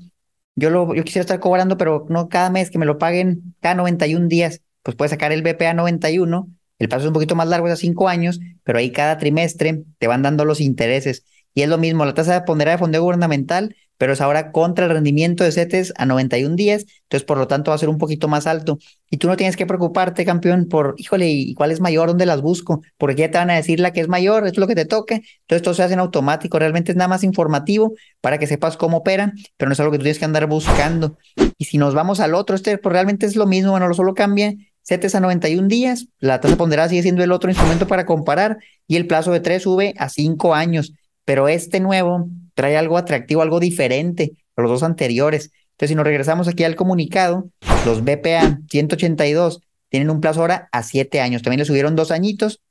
yo, 0.56 0.70
lo, 0.70 0.94
yo 0.94 1.04
quisiera 1.04 1.22
estar 1.22 1.40
cobrando, 1.40 1.76
pero 1.76 2.06
no 2.08 2.28
cada 2.28 2.50
mes 2.50 2.70
que 2.70 2.78
me 2.78 2.86
lo 2.86 2.98
paguen 2.98 3.54
cada 3.60 3.74
91 3.74 4.28
días, 4.28 4.62
pues 4.82 4.96
puedes 4.96 5.10
sacar 5.10 5.32
el 5.32 5.42
BPA 5.42 5.74
91 5.74 6.48
el 6.78 6.88
plazo 6.88 7.04
es 7.04 7.08
un 7.08 7.14
poquito 7.14 7.36
más 7.36 7.48
largo, 7.48 7.66
es 7.66 7.72
a 7.72 7.76
cinco 7.76 8.08
años, 8.08 8.40
pero 8.62 8.78
ahí 8.78 8.90
cada 8.90 9.18
trimestre 9.18 9.84
te 9.98 10.06
van 10.06 10.22
dando 10.22 10.44
los 10.44 10.60
intereses. 10.60 11.24
Y 11.54 11.62
es 11.62 11.68
lo 11.68 11.78
mismo, 11.78 12.04
la 12.04 12.14
tasa 12.14 12.34
de 12.34 12.40
ponderada 12.42 12.76
de 12.76 12.80
fondeo 12.80 13.02
gubernamental, 13.02 13.76
pero 13.98 14.12
es 14.12 14.20
ahora 14.20 14.52
contra 14.52 14.86
el 14.86 14.92
rendimiento 14.92 15.44
de 15.44 15.52
CETES 15.52 15.92
a 15.96 16.06
91 16.06 16.56
días, 16.56 16.84
entonces 17.02 17.24
por 17.24 17.38
lo 17.38 17.46
tanto 17.46 17.70
va 17.70 17.76
a 17.76 17.78
ser 17.78 17.88
un 17.88 17.98
poquito 17.98 18.28
más 18.28 18.46
alto. 18.46 18.78
Y 19.10 19.18
tú 19.18 19.28
no 19.28 19.36
tienes 19.36 19.56
que 19.56 19.66
preocuparte, 19.66 20.24
campeón, 20.24 20.66
por, 20.66 20.94
híjole, 20.98 21.28
¿y 21.28 21.54
cuál 21.54 21.70
es 21.70 21.80
mayor? 21.80 22.08
¿Dónde 22.08 22.26
las 22.26 22.42
busco? 22.42 22.82
Porque 22.98 23.14
ya 23.22 23.30
te 23.30 23.38
van 23.38 23.50
a 23.50 23.54
decir 23.54 23.80
la 23.80 23.92
que 23.92 24.00
es 24.00 24.08
mayor, 24.08 24.46
es 24.46 24.56
lo 24.56 24.66
que 24.66 24.74
te 24.74 24.84
toque. 24.84 25.22
Entonces 25.42 25.62
todo 25.62 25.74
se 25.74 25.82
hace 25.82 25.94
en 25.94 26.00
automático, 26.00 26.58
realmente 26.58 26.92
es 26.92 26.96
nada 26.96 27.08
más 27.08 27.24
informativo 27.24 27.94
para 28.20 28.38
que 28.38 28.46
sepas 28.46 28.76
cómo 28.76 28.98
operan, 28.98 29.34
pero 29.56 29.68
no 29.68 29.74
es 29.74 29.80
algo 29.80 29.92
que 29.92 29.98
tú 29.98 30.04
tienes 30.04 30.18
que 30.18 30.24
andar 30.24 30.46
buscando. 30.46 31.16
Y 31.58 31.64
si 31.64 31.78
nos 31.78 31.94
vamos 31.94 32.20
al 32.20 32.34
otro, 32.34 32.56
este 32.56 32.78
pues 32.78 32.92
realmente 32.92 33.26
es 33.26 33.36
lo 33.36 33.46
mismo, 33.46 33.70
bueno, 33.70 33.88
lo 33.88 33.94
solo 33.94 34.14
cambia 34.14 34.54
CETES 34.84 35.14
a 35.14 35.20
91 35.20 35.68
días, 35.68 36.08
la 36.18 36.40
tasa 36.40 36.56
ponderada 36.56 36.88
sigue 36.88 37.02
siendo 37.02 37.24
el 37.24 37.32
otro 37.32 37.50
instrumento 37.50 37.86
para 37.86 38.04
comparar 38.04 38.58
y 38.86 38.96
el 38.96 39.06
plazo 39.06 39.32
de 39.32 39.40
3 39.40 39.62
sube 39.62 39.94
a 39.98 40.08
5 40.10 40.54
años, 40.54 40.92
pero 41.24 41.48
este 41.48 41.80
nuevo 41.80 42.28
trae 42.54 42.76
algo 42.76 42.96
atractivo, 42.96 43.42
algo 43.42 43.60
diferente 43.60 44.32
a 44.56 44.62
los 44.62 44.70
dos 44.70 44.82
anteriores. 44.82 45.50
Entonces, 45.72 45.90
si 45.90 45.94
nos 45.94 46.04
regresamos 46.04 46.48
aquí 46.48 46.64
al 46.64 46.76
comunicado, 46.76 47.50
los 47.84 48.04
BPA 48.04 48.60
182 48.70 49.60
tienen 49.88 50.10
un 50.10 50.20
plazo 50.20 50.40
ahora 50.40 50.68
a 50.72 50.82
7 50.82 51.20
años, 51.20 51.42
también 51.42 51.60
le 51.60 51.64
subieron 51.64 51.96
dos 51.96 52.10
añitos, 52.10 52.62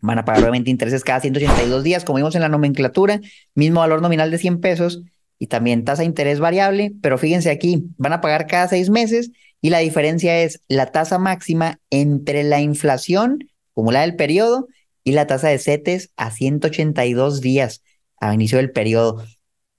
van 0.00 0.18
a 0.18 0.24
pagar 0.24 0.42
obviamente 0.42 0.70
intereses 0.70 1.04
cada 1.04 1.20
182 1.20 1.84
días, 1.84 2.04
como 2.04 2.16
vimos 2.16 2.34
en 2.34 2.40
la 2.40 2.48
nomenclatura, 2.48 3.20
mismo 3.54 3.80
valor 3.80 4.02
nominal 4.02 4.30
de 4.30 4.38
100 4.38 4.60
pesos 4.60 5.02
y 5.38 5.46
también 5.48 5.84
tasa 5.84 6.02
de 6.02 6.06
interés 6.06 6.40
variable, 6.40 6.92
pero 7.00 7.18
fíjense 7.18 7.50
aquí, 7.50 7.84
van 7.98 8.12
a 8.12 8.20
pagar 8.20 8.46
cada 8.46 8.68
6 8.68 8.90
meses 8.90 9.30
y 9.60 9.70
la 9.70 9.78
diferencia 9.78 10.40
es 10.40 10.60
la 10.68 10.86
tasa 10.86 11.18
máxima 11.18 11.80
entre 11.90 12.42
la 12.42 12.60
inflación 12.60 13.48
acumulada 13.72 14.04
del 14.04 14.16
periodo 14.16 14.68
y 15.04 15.12
la 15.12 15.26
tasa 15.26 15.48
de 15.48 15.58
CETES 15.58 16.10
a 16.16 16.30
182 16.30 17.40
días 17.40 17.81
a 18.22 18.34
inicio 18.34 18.58
del 18.58 18.70
periodo. 18.70 19.24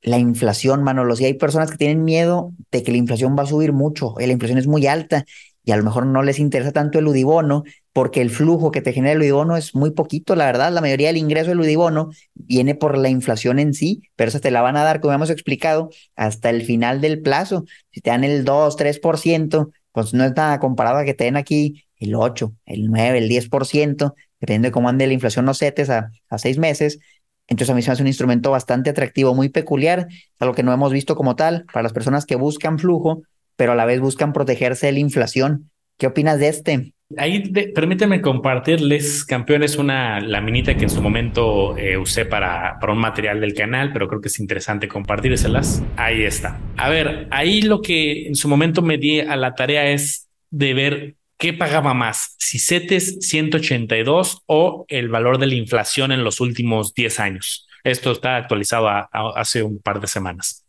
La 0.01 0.19
inflación, 0.19 0.83
Manolo, 0.83 1.15
si 1.15 1.25
hay 1.25 1.35
personas 1.35 1.71
que 1.71 1.77
tienen 1.77 2.03
miedo 2.03 2.51
de 2.71 2.83
que 2.83 2.91
la 2.91 2.97
inflación 2.97 3.35
va 3.37 3.43
a 3.43 3.47
subir 3.47 3.71
mucho, 3.71 4.15
la 4.17 4.25
inflación 4.27 4.57
es 4.57 4.67
muy 4.67 4.85
alta 4.85 5.25
y 5.63 5.71
a 5.71 5.77
lo 5.77 5.83
mejor 5.83 6.05
no 6.05 6.23
les 6.23 6.39
interesa 6.39 6.73
tanto 6.73 6.99
el 6.99 7.07
udibono 7.07 7.63
porque 7.93 8.21
el 8.21 8.29
flujo 8.29 8.69
que 8.71 8.81
te 8.81 8.91
genera 8.91 9.13
el 9.13 9.21
udibono 9.21 9.55
es 9.55 9.75
muy 9.75 9.91
poquito, 9.91 10.35
la 10.35 10.45
verdad, 10.45 10.73
la 10.73 10.81
mayoría 10.81 11.07
del 11.07 11.17
ingreso 11.17 11.51
del 11.51 11.61
udibono 11.61 12.09
viene 12.33 12.75
por 12.75 12.97
la 12.97 13.07
inflación 13.07 13.59
en 13.59 13.73
sí, 13.73 14.01
pero 14.17 14.27
esa 14.27 14.41
te 14.41 14.51
la 14.51 14.61
van 14.61 14.75
a 14.75 14.83
dar, 14.83 14.99
como 14.99 15.13
hemos 15.13 15.29
explicado, 15.29 15.89
hasta 16.17 16.49
el 16.49 16.63
final 16.63 16.99
del 16.99 17.21
plazo. 17.21 17.63
Si 17.91 18.01
te 18.01 18.09
dan 18.09 18.25
el 18.25 18.43
2, 18.43 18.75
3%, 18.75 19.71
pues 19.93 20.13
no 20.13 20.25
es 20.25 20.35
nada 20.35 20.59
comparado 20.59 20.97
a 20.97 21.05
que 21.05 21.13
te 21.13 21.23
den 21.23 21.37
aquí 21.37 21.85
el 21.97 22.15
8, 22.15 22.53
el 22.65 22.87
9, 22.87 23.19
el 23.19 23.29
10%, 23.29 24.15
dependiendo 24.41 24.67
de 24.67 24.71
cómo 24.73 24.89
ande 24.89 25.07
la 25.07 25.13
inflación 25.13 25.45
no 25.45 25.53
CETES 25.53 25.89
a, 25.89 26.11
a 26.29 26.37
seis 26.37 26.57
meses. 26.57 26.99
Entonces 27.47 27.69
a 27.69 27.75
mí 27.75 27.81
se 27.81 27.89
me 27.89 27.93
hace 27.93 28.03
un 28.03 28.07
instrumento 28.07 28.51
bastante 28.51 28.89
atractivo, 28.89 29.35
muy 29.35 29.49
peculiar, 29.49 30.07
algo 30.39 30.55
que 30.55 30.63
no 30.63 30.73
hemos 30.73 30.91
visto 30.91 31.15
como 31.15 31.35
tal 31.35 31.65
para 31.71 31.83
las 31.83 31.93
personas 31.93 32.25
que 32.25 32.35
buscan 32.35 32.79
flujo, 32.79 33.23
pero 33.55 33.73
a 33.73 33.75
la 33.75 33.85
vez 33.85 33.99
buscan 33.99 34.33
protegerse 34.33 34.87
de 34.87 34.93
la 34.93 34.99
inflación. 34.99 35.69
¿Qué 35.97 36.07
opinas 36.07 36.39
de 36.39 36.47
este? 36.47 36.93
Ahí 37.17 37.43
permíteme 37.75 38.21
compartirles, 38.21 39.23
campeones, 39.25 39.77
una 39.77 40.19
laminita 40.19 40.75
que 40.75 40.83
en 40.83 40.89
su 40.89 41.01
momento 41.01 41.77
eh, 41.77 41.97
usé 41.97 42.25
para, 42.25 42.79
para 42.79 42.93
un 42.93 42.99
material 42.99 43.39
del 43.39 43.53
canal, 43.53 43.91
pero 43.93 44.07
creo 44.07 44.19
que 44.19 44.29
es 44.29 44.39
interesante 44.39 44.87
compartírselas. 44.87 45.83
Ahí 45.95 46.23
está. 46.23 46.59
A 46.75 46.89
ver, 46.89 47.27
ahí 47.29 47.61
lo 47.61 47.81
que 47.81 48.27
en 48.27 48.35
su 48.35 48.47
momento 48.47 48.81
me 48.81 48.97
di 48.97 49.19
a 49.19 49.35
la 49.35 49.53
tarea 49.53 49.91
es 49.91 50.27
de 50.49 50.73
ver 50.73 51.15
qué 51.43 51.51
pagaba 51.51 51.93
más, 51.93 52.37
si 52.39 52.57
CETES 52.57 53.17
182 53.19 54.43
o 54.45 54.85
el 54.87 55.09
valor 55.09 55.39
de 55.39 55.47
la 55.47 55.55
inflación 55.55 56.13
en 56.13 56.23
los 56.23 56.39
últimos 56.39 56.93
10 56.93 57.19
años. 57.19 57.67
Esto 57.83 58.13
está 58.13 58.37
actualizado 58.37 58.87
hace 59.11 59.61
un 59.61 59.81
par 59.81 59.99
de 59.99 60.07
semanas. 60.07 60.65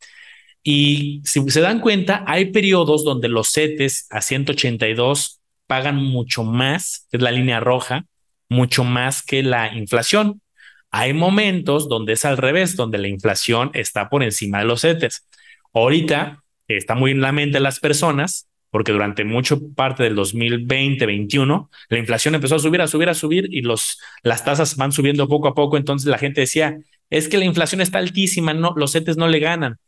Y 0.64 1.22
si 1.24 1.48
se 1.48 1.60
dan 1.60 1.78
cuenta, 1.78 2.24
hay 2.26 2.46
periodos 2.46 3.04
donde 3.04 3.28
los 3.28 3.52
CETES 3.52 4.08
a 4.10 4.20
182 4.20 5.40
pagan 5.68 5.94
mucho 5.94 6.42
más, 6.42 7.06
es 7.12 7.22
la 7.22 7.30
línea 7.30 7.60
roja, 7.60 8.06
mucho 8.48 8.82
más 8.82 9.22
que 9.22 9.44
la 9.44 9.72
inflación. 9.76 10.42
Hay 10.90 11.12
momentos 11.12 11.88
donde 11.88 12.14
es 12.14 12.24
al 12.24 12.36
revés, 12.36 12.74
donde 12.74 12.98
la 12.98 13.06
inflación 13.06 13.70
está 13.74 14.08
por 14.08 14.24
encima 14.24 14.58
de 14.58 14.64
los 14.64 14.80
CETES. 14.80 15.24
Ahorita 15.72 16.42
está 16.66 16.96
muy 16.96 17.12
en 17.12 17.20
la 17.20 17.30
mente 17.30 17.58
de 17.58 17.60
las 17.60 17.78
personas, 17.78 18.48
porque 18.74 18.90
durante 18.90 19.22
mucho 19.22 19.72
parte 19.72 20.02
del 20.02 20.16
2020-21 20.16 21.68
la 21.90 21.98
inflación 22.00 22.34
empezó 22.34 22.56
a 22.56 22.58
subir, 22.58 22.80
a 22.80 22.88
subir, 22.88 23.08
a 23.08 23.14
subir 23.14 23.46
y 23.48 23.60
los, 23.60 24.00
las 24.24 24.44
tasas 24.44 24.74
van 24.74 24.90
subiendo 24.90 25.28
poco 25.28 25.46
a 25.46 25.54
poco. 25.54 25.76
Entonces 25.76 26.08
la 26.08 26.18
gente 26.18 26.40
decía, 26.40 26.76
es 27.08 27.28
que 27.28 27.38
la 27.38 27.44
inflación 27.44 27.80
está 27.80 27.98
altísima, 27.98 28.52
no, 28.52 28.74
los 28.74 28.90
CETES 28.90 29.16
no 29.16 29.28
le 29.28 29.38
ganan 29.38 29.78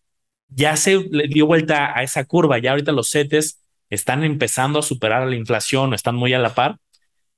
ya 0.49 0.77
se 0.77 1.05
le 1.11 1.27
dio 1.27 1.47
vuelta 1.47 1.99
a 1.99 2.05
esa 2.05 2.25
curva, 2.27 2.61
ya 2.61 2.71
ahorita 2.71 2.93
los 2.93 3.11
CETES 3.11 3.61
están 3.91 4.23
empezando 4.23 4.79
a 4.79 4.83
superar 4.83 5.27
la 5.27 5.35
inflación, 5.35 5.93
están 5.93 6.15
muy 6.15 6.33
a 6.33 6.39
la 6.39 6.55
par. 6.55 6.79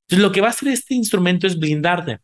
Entonces, 0.02 0.22
lo 0.22 0.30
que 0.30 0.42
va 0.42 0.48
a 0.48 0.50
hacer 0.50 0.68
este 0.68 0.94
instrumento 0.94 1.46
es 1.46 1.58
blindarte. 1.58 2.18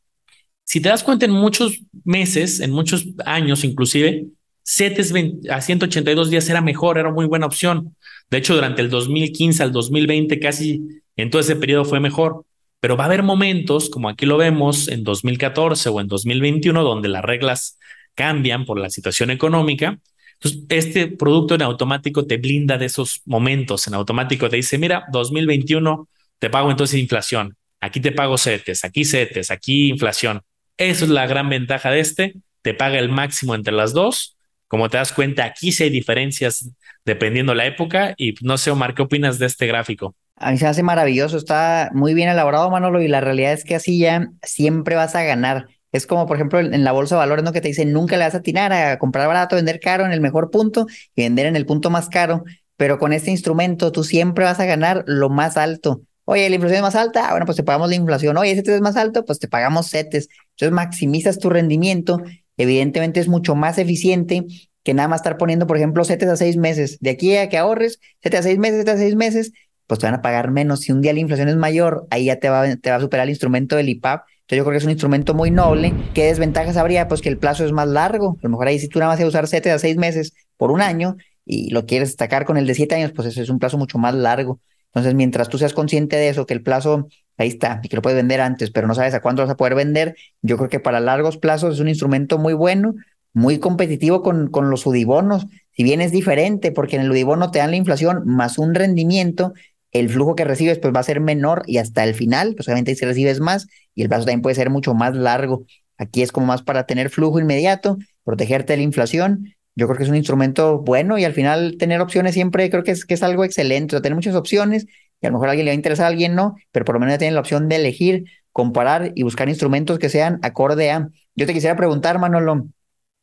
Si 0.64 0.82
te 0.82 0.90
das 0.90 1.02
cuenta, 1.02 1.24
en 1.24 1.32
muchos 1.32 1.80
meses, 2.04 2.60
en 2.60 2.72
muchos 2.72 3.06
años 3.24 3.64
inclusive, 3.64 4.26
CETES 4.64 5.12
a 5.50 5.60
182 5.60 6.30
días 6.30 6.48
era 6.48 6.60
mejor, 6.60 6.98
era 6.98 7.12
muy 7.12 7.26
buena 7.26 7.46
opción. 7.46 7.96
De 8.30 8.38
hecho, 8.38 8.54
durante 8.54 8.82
el 8.82 8.90
2015 8.90 9.62
al 9.62 9.72
2020, 9.72 10.40
casi 10.40 10.82
en 11.16 11.30
todo 11.30 11.40
ese 11.40 11.56
periodo 11.56 11.84
fue 11.84 12.00
mejor. 12.00 12.44
Pero 12.80 12.96
va 12.96 13.04
a 13.04 13.06
haber 13.06 13.22
momentos, 13.22 13.88
como 13.88 14.08
aquí 14.08 14.26
lo 14.26 14.36
vemos 14.36 14.88
en 14.88 15.04
2014 15.04 15.88
o 15.88 16.00
en 16.00 16.08
2021, 16.08 16.82
donde 16.82 17.08
las 17.08 17.24
reglas 17.24 17.78
cambian 18.14 18.64
por 18.64 18.78
la 18.78 18.90
situación 18.90 19.30
económica 19.30 20.00
entonces, 20.34 20.64
este 20.68 21.06
producto 21.08 21.54
en 21.54 21.62
automático 21.62 22.26
te 22.26 22.36
blinda 22.36 22.78
de 22.78 22.86
esos 22.86 23.22
momentos. 23.24 23.86
En 23.86 23.94
automático 23.94 24.48
te 24.48 24.56
dice, 24.56 24.78
mira, 24.78 25.04
2021 25.12 26.08
te 26.38 26.50
pago 26.50 26.70
entonces 26.70 27.00
inflación. 27.00 27.56
Aquí 27.80 28.00
te 28.00 28.12
pago 28.12 28.38
CETES, 28.38 28.84
aquí 28.84 29.04
CETES, 29.04 29.50
aquí 29.50 29.88
inflación. 29.88 30.42
Eso 30.76 31.04
es 31.04 31.10
la 31.10 31.26
gran 31.26 31.48
ventaja 31.48 31.90
de 31.90 32.00
este. 32.00 32.34
Te 32.62 32.74
paga 32.74 32.98
el 32.98 33.08
máximo 33.08 33.54
entre 33.54 33.72
las 33.72 33.92
dos. 33.92 34.33
Como 34.74 34.88
te 34.88 34.96
das 34.96 35.12
cuenta, 35.12 35.44
aquí 35.44 35.70
sí 35.70 35.84
hay 35.84 35.90
diferencias 35.90 36.68
dependiendo 37.04 37.54
la 37.54 37.64
época. 37.64 38.12
Y 38.16 38.34
no 38.42 38.58
sé, 38.58 38.72
Omar, 38.72 38.92
¿qué 38.92 39.02
opinas 39.02 39.38
de 39.38 39.46
este 39.46 39.68
gráfico? 39.68 40.16
A 40.34 40.50
mí 40.50 40.58
se 40.58 40.66
hace 40.66 40.82
maravilloso, 40.82 41.36
está 41.36 41.90
muy 41.94 42.12
bien 42.12 42.28
elaborado, 42.28 42.68
Manolo, 42.72 43.00
y 43.00 43.06
la 43.06 43.20
realidad 43.20 43.52
es 43.52 43.62
que 43.62 43.76
así 43.76 44.00
ya 44.00 44.30
siempre 44.42 44.96
vas 44.96 45.14
a 45.14 45.22
ganar. 45.22 45.68
Es 45.92 46.08
como, 46.08 46.26
por 46.26 46.38
ejemplo, 46.38 46.58
en 46.58 46.82
la 46.82 46.90
bolsa 46.90 47.14
de 47.14 47.20
valores, 47.20 47.44
¿no? 47.44 47.52
Que 47.52 47.60
te 47.60 47.68
dicen, 47.68 47.92
nunca 47.92 48.16
le 48.16 48.24
vas 48.24 48.34
a 48.34 48.38
atinar 48.38 48.72
a 48.72 48.98
comprar 48.98 49.28
barato, 49.28 49.54
vender 49.54 49.78
caro 49.78 50.06
en 50.06 50.10
el 50.10 50.20
mejor 50.20 50.50
punto 50.50 50.88
y 51.14 51.22
vender 51.22 51.46
en 51.46 51.54
el 51.54 51.66
punto 51.66 51.90
más 51.90 52.08
caro. 52.08 52.42
Pero 52.76 52.98
con 52.98 53.12
este 53.12 53.30
instrumento 53.30 53.92
tú 53.92 54.02
siempre 54.02 54.44
vas 54.44 54.58
a 54.58 54.64
ganar 54.64 55.04
lo 55.06 55.30
más 55.30 55.56
alto. 55.56 56.02
Oye, 56.24 56.48
la 56.48 56.56
inflación 56.56 56.78
es 56.78 56.82
más 56.82 56.96
alta, 56.96 57.28
ah, 57.28 57.30
bueno, 57.30 57.46
pues 57.46 57.56
te 57.56 57.62
pagamos 57.62 57.88
la 57.90 57.94
inflación. 57.94 58.36
Oye, 58.38 58.50
ese 58.50 58.74
es 58.74 58.80
más 58.80 58.96
alto, 58.96 59.24
pues 59.24 59.38
te 59.38 59.46
pagamos 59.46 59.88
CETES. 59.90 60.28
Entonces 60.56 60.72
maximizas 60.72 61.38
tu 61.38 61.48
rendimiento. 61.48 62.20
Evidentemente 62.56 63.20
es 63.20 63.28
mucho 63.28 63.54
más 63.54 63.78
eficiente 63.78 64.46
que 64.82 64.94
nada 64.94 65.08
más 65.08 65.20
estar 65.20 65.38
poniendo, 65.38 65.66
por 65.66 65.76
ejemplo, 65.76 66.04
CETES 66.04 66.28
a 66.28 66.36
seis 66.36 66.56
meses. 66.56 66.98
De 67.00 67.10
aquí 67.10 67.36
a 67.36 67.48
que 67.48 67.56
ahorres, 67.56 68.00
CETES 68.22 68.40
a 68.40 68.42
seis 68.42 68.58
meses, 68.58 68.80
CETES 68.80 68.94
a 68.94 68.98
seis 68.98 69.16
meses, 69.16 69.52
pues 69.86 69.98
te 70.00 70.06
van 70.06 70.14
a 70.14 70.22
pagar 70.22 70.50
menos. 70.50 70.80
Si 70.80 70.92
un 70.92 71.00
día 71.00 71.12
la 71.12 71.20
inflación 71.20 71.48
es 71.48 71.56
mayor, 71.56 72.06
ahí 72.10 72.26
ya 72.26 72.38
te 72.38 72.48
va, 72.48 72.62
a 72.62 73.00
superar 73.00 73.24
el 73.24 73.30
instrumento 73.30 73.76
del 73.76 73.88
IPAP. 73.88 74.24
Entonces 74.28 74.58
yo 74.58 74.64
creo 74.64 74.72
que 74.72 74.78
es 74.78 74.84
un 74.84 74.90
instrumento 74.90 75.32
muy 75.34 75.50
noble. 75.50 75.94
¿Qué 76.12 76.26
desventajas 76.26 76.76
habría? 76.76 77.08
Pues 77.08 77.22
que 77.22 77.30
el 77.30 77.38
plazo 77.38 77.64
es 77.64 77.72
más 77.72 77.88
largo. 77.88 78.36
A 78.38 78.42
lo 78.42 78.50
mejor 78.50 78.68
ahí 78.68 78.78
si 78.78 78.88
tú 78.88 78.98
nada 78.98 79.10
más 79.10 79.18
vas 79.18 79.24
a 79.24 79.28
usar 79.28 79.48
CETES 79.48 79.72
a 79.72 79.78
seis 79.78 79.96
meses 79.96 80.34
por 80.58 80.70
un 80.70 80.82
año 80.82 81.16
y 81.46 81.70
lo 81.70 81.86
quieres 81.86 82.10
destacar 82.10 82.44
con 82.44 82.58
el 82.58 82.66
de 82.66 82.74
siete 82.74 82.94
años, 82.94 83.12
pues 83.12 83.28
eso 83.28 83.42
es 83.42 83.48
un 83.48 83.58
plazo 83.58 83.78
mucho 83.78 83.98
más 83.98 84.14
largo. 84.14 84.60
Entonces, 84.86 85.14
mientras 85.14 85.48
tú 85.48 85.58
seas 85.58 85.72
consciente 85.72 86.16
de 86.16 86.28
eso, 86.28 86.46
que 86.46 86.54
el 86.54 86.62
plazo 86.62 87.08
ahí 87.36 87.48
está 87.48 87.80
y 87.82 87.88
que 87.88 87.96
lo 87.96 88.02
puedes 88.02 88.16
vender 88.16 88.40
antes, 88.40 88.70
pero 88.70 88.86
no 88.86 88.94
sabes 88.94 89.14
a 89.14 89.20
cuándo 89.20 89.42
vas 89.42 89.50
a 89.50 89.56
poder 89.56 89.74
vender, 89.74 90.16
yo 90.42 90.56
creo 90.56 90.68
que 90.68 90.80
para 90.80 91.00
largos 91.00 91.38
plazos 91.38 91.74
es 91.74 91.80
un 91.80 91.88
instrumento 91.88 92.38
muy 92.38 92.54
bueno, 92.54 92.94
muy 93.32 93.58
competitivo 93.58 94.22
con, 94.22 94.48
con 94.50 94.70
los 94.70 94.86
UDIBONOS. 94.86 95.46
Si 95.72 95.82
bien 95.82 96.00
es 96.00 96.12
diferente, 96.12 96.70
porque 96.70 96.96
en 96.96 97.02
el 97.02 97.10
UDIBONO 97.10 97.50
te 97.50 97.58
dan 97.58 97.70
la 97.70 97.76
inflación 97.76 98.22
más 98.26 98.58
un 98.58 98.74
rendimiento, 98.74 99.52
el 99.90 100.08
flujo 100.08 100.34
que 100.34 100.44
recibes 100.44 100.78
pues 100.78 100.94
va 100.94 101.00
a 101.00 101.04
ser 101.04 101.20
menor 101.20 101.62
y 101.66 101.78
hasta 101.78 102.04
el 102.04 102.14
final, 102.14 102.54
pues 102.54 102.68
obviamente 102.68 102.94
si 102.94 103.04
recibes 103.04 103.40
más 103.40 103.66
y 103.94 104.02
el 104.02 104.08
plazo 104.08 104.24
también 104.24 104.42
puede 104.42 104.54
ser 104.54 104.70
mucho 104.70 104.94
más 104.94 105.14
largo. 105.14 105.64
Aquí 105.98 106.22
es 106.22 106.32
como 106.32 106.46
más 106.46 106.62
para 106.62 106.86
tener 106.86 107.10
flujo 107.10 107.38
inmediato, 107.38 107.98
protegerte 108.24 108.72
de 108.72 108.78
la 108.78 108.82
inflación 108.82 109.54
yo 109.76 109.86
creo 109.86 109.96
que 109.96 110.04
es 110.04 110.08
un 110.08 110.16
instrumento 110.16 110.78
bueno 110.78 111.18
y 111.18 111.24
al 111.24 111.32
final 111.32 111.76
tener 111.78 112.00
opciones 112.00 112.34
siempre 112.34 112.70
creo 112.70 112.84
que 112.84 112.92
es, 112.92 113.22
algo 113.22 113.44
excelente, 113.44 113.96
o 113.96 114.02
tener 114.02 114.14
muchas 114.14 114.34
opciones 114.34 114.86
y 115.24 115.26
a 115.26 115.30
lo 115.30 115.34
mejor 115.34 115.48
a 115.48 115.50
alguien 115.52 115.64
le 115.64 115.70
va 115.70 115.72
a 115.72 115.76
interesar, 115.76 116.04
a 116.04 116.08
alguien 116.08 116.34
no, 116.34 116.54
pero 116.70 116.84
por 116.84 116.96
lo 116.96 117.00
menos 117.00 117.16
tienen 117.18 117.34
la 117.34 117.40
opción 117.40 117.68
de 117.68 117.76
elegir, 117.76 118.24
comparar 118.52 119.12
y 119.14 119.22
buscar 119.22 119.48
instrumentos 119.48 119.98
que 119.98 120.10
sean 120.10 120.38
acorde 120.42 120.90
a. 120.90 121.08
Yo 121.34 121.46
te 121.46 121.54
quisiera 121.54 121.76
preguntar, 121.76 122.18
Manolo, 122.18 122.68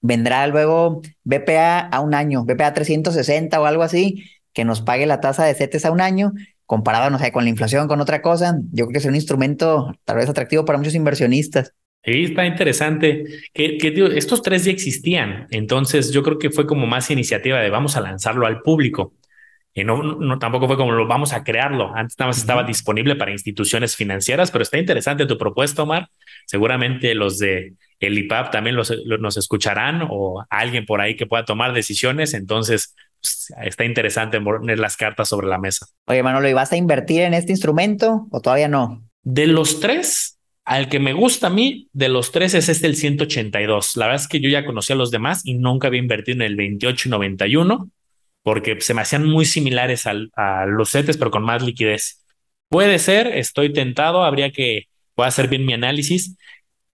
¿vendrá 0.01 0.47
luego 0.47 1.01
BPA 1.23 1.79
a 1.79 1.99
un 1.99 2.15
año, 2.15 2.43
BPA 2.43 2.73
360 2.73 3.61
o 3.61 3.65
algo 3.65 3.83
así, 3.83 4.23
que 4.51 4.65
nos 4.65 4.81
pague 4.81 5.05
la 5.05 5.21
tasa 5.21 5.45
de 5.45 5.53
CETES 5.53 5.85
a 5.85 5.91
un 5.91 6.01
año? 6.01 6.33
comparado, 6.71 7.09
no 7.09 7.19
sé, 7.19 7.33
con 7.33 7.43
la 7.43 7.49
inflación, 7.49 7.89
con 7.89 7.99
otra 7.99 8.21
cosa, 8.21 8.57
yo 8.71 8.85
creo 8.85 8.93
que 8.93 8.97
es 8.99 9.05
un 9.05 9.15
instrumento 9.15 9.93
tal 10.05 10.15
vez 10.15 10.29
atractivo 10.29 10.63
para 10.63 10.77
muchos 10.77 10.95
inversionistas. 10.95 11.73
Sí, 12.01 12.23
está 12.23 12.45
interesante. 12.45 13.25
Que, 13.53 13.77
estos 14.15 14.41
tres 14.41 14.63
ya 14.63 14.71
existían, 14.71 15.47
entonces 15.51 16.11
yo 16.11 16.23
creo 16.23 16.39
que 16.39 16.49
fue 16.49 16.65
como 16.65 16.87
más 16.87 17.11
iniciativa 17.11 17.59
de 17.59 17.69
vamos 17.69 17.97
a 17.97 17.99
lanzarlo 18.01 18.47
al 18.47 18.61
público. 18.61 19.13
Y 19.73 19.83
no, 19.83 20.03
no 20.03 20.37
tampoco 20.37 20.67
fue 20.67 20.75
como 20.75 20.91
lo 20.91 21.07
vamos 21.07 21.31
a 21.33 21.43
crearlo. 21.43 21.95
Antes 21.95 22.19
nada 22.19 22.29
más 22.29 22.37
estaba 22.37 22.63
disponible 22.63 23.15
para 23.15 23.31
instituciones 23.31 23.95
financieras, 23.95 24.51
pero 24.51 24.63
está 24.63 24.77
interesante 24.77 25.25
tu 25.25 25.37
propuesta, 25.37 25.83
Omar. 25.83 26.09
Seguramente 26.45 27.15
los 27.15 27.39
de 27.39 27.75
el 27.99 28.17
IPAP 28.17 28.51
también 28.51 28.75
los, 28.75 28.93
nos 29.05 29.37
escucharán 29.37 30.07
o 30.09 30.43
alguien 30.49 30.85
por 30.85 30.99
ahí 30.99 31.15
que 31.15 31.25
pueda 31.25 31.45
tomar 31.45 31.71
decisiones. 31.73 32.33
Entonces 32.33 32.95
pues, 33.21 33.53
está 33.61 33.85
interesante 33.85 34.41
poner 34.41 34.79
las 34.79 34.97
cartas 34.97 35.29
sobre 35.29 35.47
la 35.47 35.57
mesa. 35.57 35.85
Oye, 36.07 36.23
Manolo, 36.23 36.49
¿y 36.49 36.53
vas 36.53 36.73
a 36.73 36.77
invertir 36.77 37.21
en 37.21 37.33
este 37.33 37.51
instrumento 37.51 38.27
o 38.31 38.41
todavía 38.41 38.67
no? 38.67 39.03
De 39.23 39.47
los 39.47 39.79
tres, 39.79 40.39
al 40.65 40.89
que 40.89 40.99
me 40.99 41.13
gusta 41.13 41.47
a 41.47 41.51
mí 41.51 41.87
de 41.93 42.09
los 42.09 42.31
tres 42.31 42.55
es 42.55 42.67
este 42.67 42.87
el 42.87 42.95
182. 42.95 43.95
La 43.95 44.07
verdad 44.07 44.21
es 44.21 44.27
que 44.27 44.41
yo 44.41 44.49
ya 44.49 44.65
conocía 44.65 44.95
a 44.95 44.99
los 44.99 45.11
demás 45.11 45.45
y 45.45 45.53
nunca 45.53 45.87
había 45.87 46.01
invertido 46.01 46.37
en 46.37 46.41
el 46.41 46.55
28 46.55 47.07
y 47.07 47.11
91 47.11 47.89
porque 48.43 48.79
se 48.81 48.93
me 48.93 49.01
hacían 49.01 49.25
muy 49.25 49.45
similares 49.45 50.05
a 50.07 50.65
los 50.65 50.91
CETES, 50.91 51.17
pero 51.17 51.31
con 51.31 51.43
más 51.43 51.63
liquidez. 51.63 52.21
Puede 52.71 52.99
ser, 52.99 53.27
estoy 53.27 53.73
tentado, 53.73 54.23
habría 54.23 54.51
que, 54.51 54.87
voy 55.17 55.25
a 55.25 55.27
hacer 55.27 55.49
bien 55.49 55.65
mi 55.65 55.73
análisis. 55.73 56.37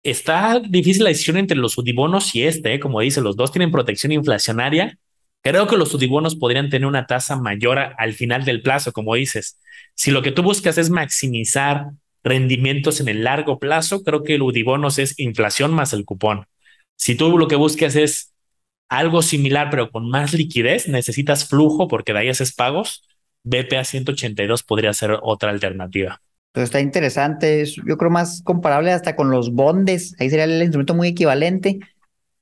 Está 0.01 0.59
difícil 0.59 1.03
la 1.03 1.09
decisión 1.09 1.37
entre 1.37 1.55
los 1.55 1.77
UDIBONOS 1.77 2.33
y 2.35 2.43
este, 2.43 2.73
¿eh? 2.73 2.79
como 2.79 3.01
dice, 3.01 3.21
los 3.21 3.35
dos 3.35 3.51
tienen 3.51 3.71
protección 3.71 4.11
inflacionaria. 4.11 4.97
Creo 5.43 5.67
que 5.67 5.77
los 5.77 5.93
UDIBONOS 5.93 6.35
podrían 6.35 6.69
tener 6.69 6.87
una 6.87 7.05
tasa 7.05 7.35
mayor 7.35 7.77
al 7.77 8.13
final 8.13 8.43
del 8.43 8.63
plazo, 8.63 8.91
como 8.91 9.13
dices. 9.13 9.59
Si 9.93 10.09
lo 10.09 10.23
que 10.23 10.31
tú 10.31 10.41
buscas 10.41 10.79
es 10.79 10.89
maximizar 10.89 11.91
rendimientos 12.23 12.99
en 12.99 13.07
el 13.07 13.23
largo 13.23 13.59
plazo, 13.59 14.03
creo 14.03 14.23
que 14.23 14.35
el 14.35 14.41
UDIBONOS 14.41 14.97
es 14.97 15.19
inflación 15.19 15.73
más 15.73 15.93
el 15.93 16.05
cupón. 16.05 16.47
Si 16.95 17.13
tú 17.13 17.37
lo 17.37 17.47
que 17.47 17.55
buscas 17.55 17.95
es 17.95 18.33
algo 18.89 19.21
similar, 19.21 19.69
pero 19.69 19.91
con 19.91 20.09
más 20.09 20.33
liquidez, 20.33 20.87
necesitas 20.87 21.47
flujo 21.47 21.87
porque 21.87 22.13
de 22.13 22.19
ahí 22.19 22.29
haces 22.29 22.53
pagos, 22.53 23.03
BPA 23.43 23.83
182 23.83 24.63
podría 24.63 24.93
ser 24.93 25.17
otra 25.21 25.49
alternativa. 25.49 26.21
Pero 26.51 26.63
está 26.63 26.79
interesante, 26.79 27.65
yo 27.65 27.97
creo 27.97 28.09
más 28.09 28.41
comparable 28.43 28.91
hasta 28.91 29.15
con 29.15 29.29
los 29.29 29.53
bondes, 29.53 30.15
ahí 30.19 30.29
sería 30.29 30.45
el 30.45 30.61
instrumento 30.61 30.95
muy 30.95 31.09
equivalente, 31.09 31.79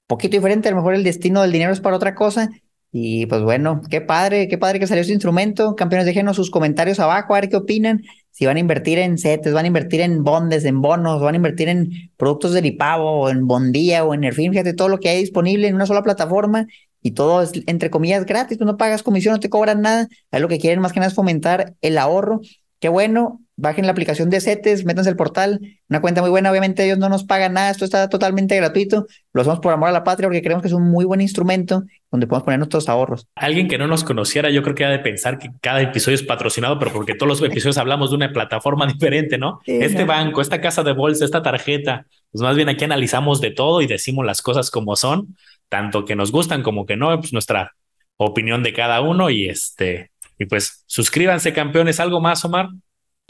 poquito 0.08 0.38
diferente, 0.38 0.69
a 0.69 0.71
lo 0.71 0.77
mejor 0.77 0.93
el 0.95 1.03
destino 1.03 1.41
del 1.41 1.51
dinero 1.51 1.73
es 1.73 1.81
para 1.81 1.97
otra 1.97 2.15
cosa, 2.15 2.49
y 2.97 3.25
pues 3.25 3.41
bueno, 3.41 3.81
qué 3.89 3.99
padre, 3.99 4.47
qué 4.47 4.58
padre 4.58 4.79
que 4.79 4.88
salió 4.88 5.01
este 5.01 5.12
instrumento. 5.12 5.75
Campeones, 5.75 6.05
déjenos 6.05 6.38
sus 6.38 6.49
comentarios 6.49 6.97
abajo, 7.01 7.36
a 7.36 7.41
ver 7.41 7.49
qué 7.49 7.58
opinan. 7.58 8.03
Si 8.35 8.45
van 8.45 8.57
a 8.57 8.59
invertir 8.59 8.99
en 8.99 9.17
CETES, 9.17 9.53
van 9.53 9.63
a 9.63 9.67
invertir 9.69 10.01
en 10.01 10.25
bondes, 10.25 10.65
en 10.65 10.81
bonos, 10.81 11.21
van 11.21 11.35
a 11.35 11.37
invertir 11.37 11.69
en 11.69 12.11
productos 12.17 12.51
del 12.51 12.65
IPAVO, 12.65 13.29
en 13.29 13.47
Bondía, 13.47 14.03
o 14.03 14.13
en 14.13 14.19
Nerfin, 14.19 14.51
fíjate 14.51 14.73
todo 14.73 14.89
lo 14.89 14.99
que 14.99 15.07
hay 15.07 15.21
disponible 15.21 15.69
en 15.69 15.75
una 15.75 15.85
sola 15.85 16.03
plataforma 16.03 16.67
y 17.01 17.11
todo 17.11 17.41
es, 17.41 17.53
entre 17.65 17.89
comillas, 17.89 18.25
gratis. 18.25 18.57
Tú 18.57 18.65
no 18.65 18.75
pagas 18.75 19.03
comisión, 19.03 19.35
no 19.35 19.39
te 19.39 19.49
cobran 19.49 19.79
nada. 19.81 20.09
Ahí 20.31 20.41
lo 20.41 20.49
que 20.49 20.59
quieren 20.59 20.81
más 20.81 20.91
que 20.91 20.99
nada 20.99 21.07
es 21.07 21.15
fomentar 21.15 21.75
el 21.79 21.97
ahorro. 21.97 22.41
Qué 22.81 22.89
bueno, 22.89 23.41
bajen 23.57 23.85
la 23.85 23.91
aplicación 23.91 24.29
de 24.29 24.41
CETES, 24.41 24.85
métanse 24.85 25.09
al 25.09 25.15
portal, 25.15 25.59
una 25.89 26.01
cuenta 26.01 26.21
muy 26.21 26.29
buena, 26.29 26.51
obviamente 26.51 26.83
ellos 26.83 26.97
no 26.97 27.07
nos 27.07 27.23
pagan 27.23 27.53
nada, 27.53 27.69
esto 27.69 27.85
está 27.85 28.09
totalmente 28.09 28.55
gratuito, 28.55 29.07
lo 29.33 29.41
hacemos 29.41 29.59
por 29.59 29.71
amor 29.71 29.89
a 29.89 29.91
la 29.93 30.03
patria 30.03 30.27
porque 30.27 30.41
creemos 30.41 30.61
que 30.61 30.67
es 30.67 30.73
un 30.73 30.89
muy 30.89 31.05
buen 31.05 31.21
instrumento 31.21 31.83
donde 32.11 32.27
podemos 32.27 32.43
poner 32.43 32.59
nuestros 32.59 32.89
ahorros. 32.89 33.27
Alguien 33.35 33.67
que 33.67 33.77
no 33.77 33.87
nos 33.87 34.03
conociera, 34.03 34.49
yo 34.49 34.61
creo 34.61 34.75
que 34.75 34.85
ha 34.85 34.89
de 34.89 34.99
pensar 34.99 35.37
que 35.37 35.49
cada 35.61 35.81
episodio 35.81 36.15
es 36.15 36.23
patrocinado, 36.23 36.77
pero 36.79 36.91
porque 36.91 37.15
todos 37.15 37.29
los 37.29 37.49
episodios 37.49 37.77
hablamos 37.77 38.09
de 38.09 38.17
una 38.17 38.33
plataforma 38.33 38.87
diferente, 38.93 39.37
¿no? 39.37 39.61
este 39.65 40.03
banco, 40.03 40.41
esta 40.41 40.59
casa 40.59 40.83
de 40.83 40.91
bolsa, 40.91 41.23
esta 41.23 41.41
tarjeta, 41.41 42.05
pues 42.31 42.41
más 42.41 42.55
bien 42.55 42.69
aquí 42.69 42.83
analizamos 42.83 43.39
de 43.39 43.51
todo 43.51 43.81
y 43.81 43.87
decimos 43.87 44.25
las 44.25 44.41
cosas 44.41 44.69
como 44.69 44.95
son, 44.95 45.35
tanto 45.69 46.03
que 46.03 46.15
nos 46.15 46.31
gustan 46.31 46.61
como 46.61 46.85
que 46.85 46.97
no, 46.97 47.17
pues 47.19 47.31
nuestra 47.31 47.75
opinión 48.17 48.63
de 48.63 48.73
cada 48.73 49.01
uno 49.01 49.29
y 49.29 49.47
este, 49.47 50.11
y 50.37 50.45
pues 50.45 50.83
suscríbanse 50.87 51.53
campeones, 51.53 51.99
algo 51.99 52.19
más, 52.19 52.43
Omar. 52.43 52.67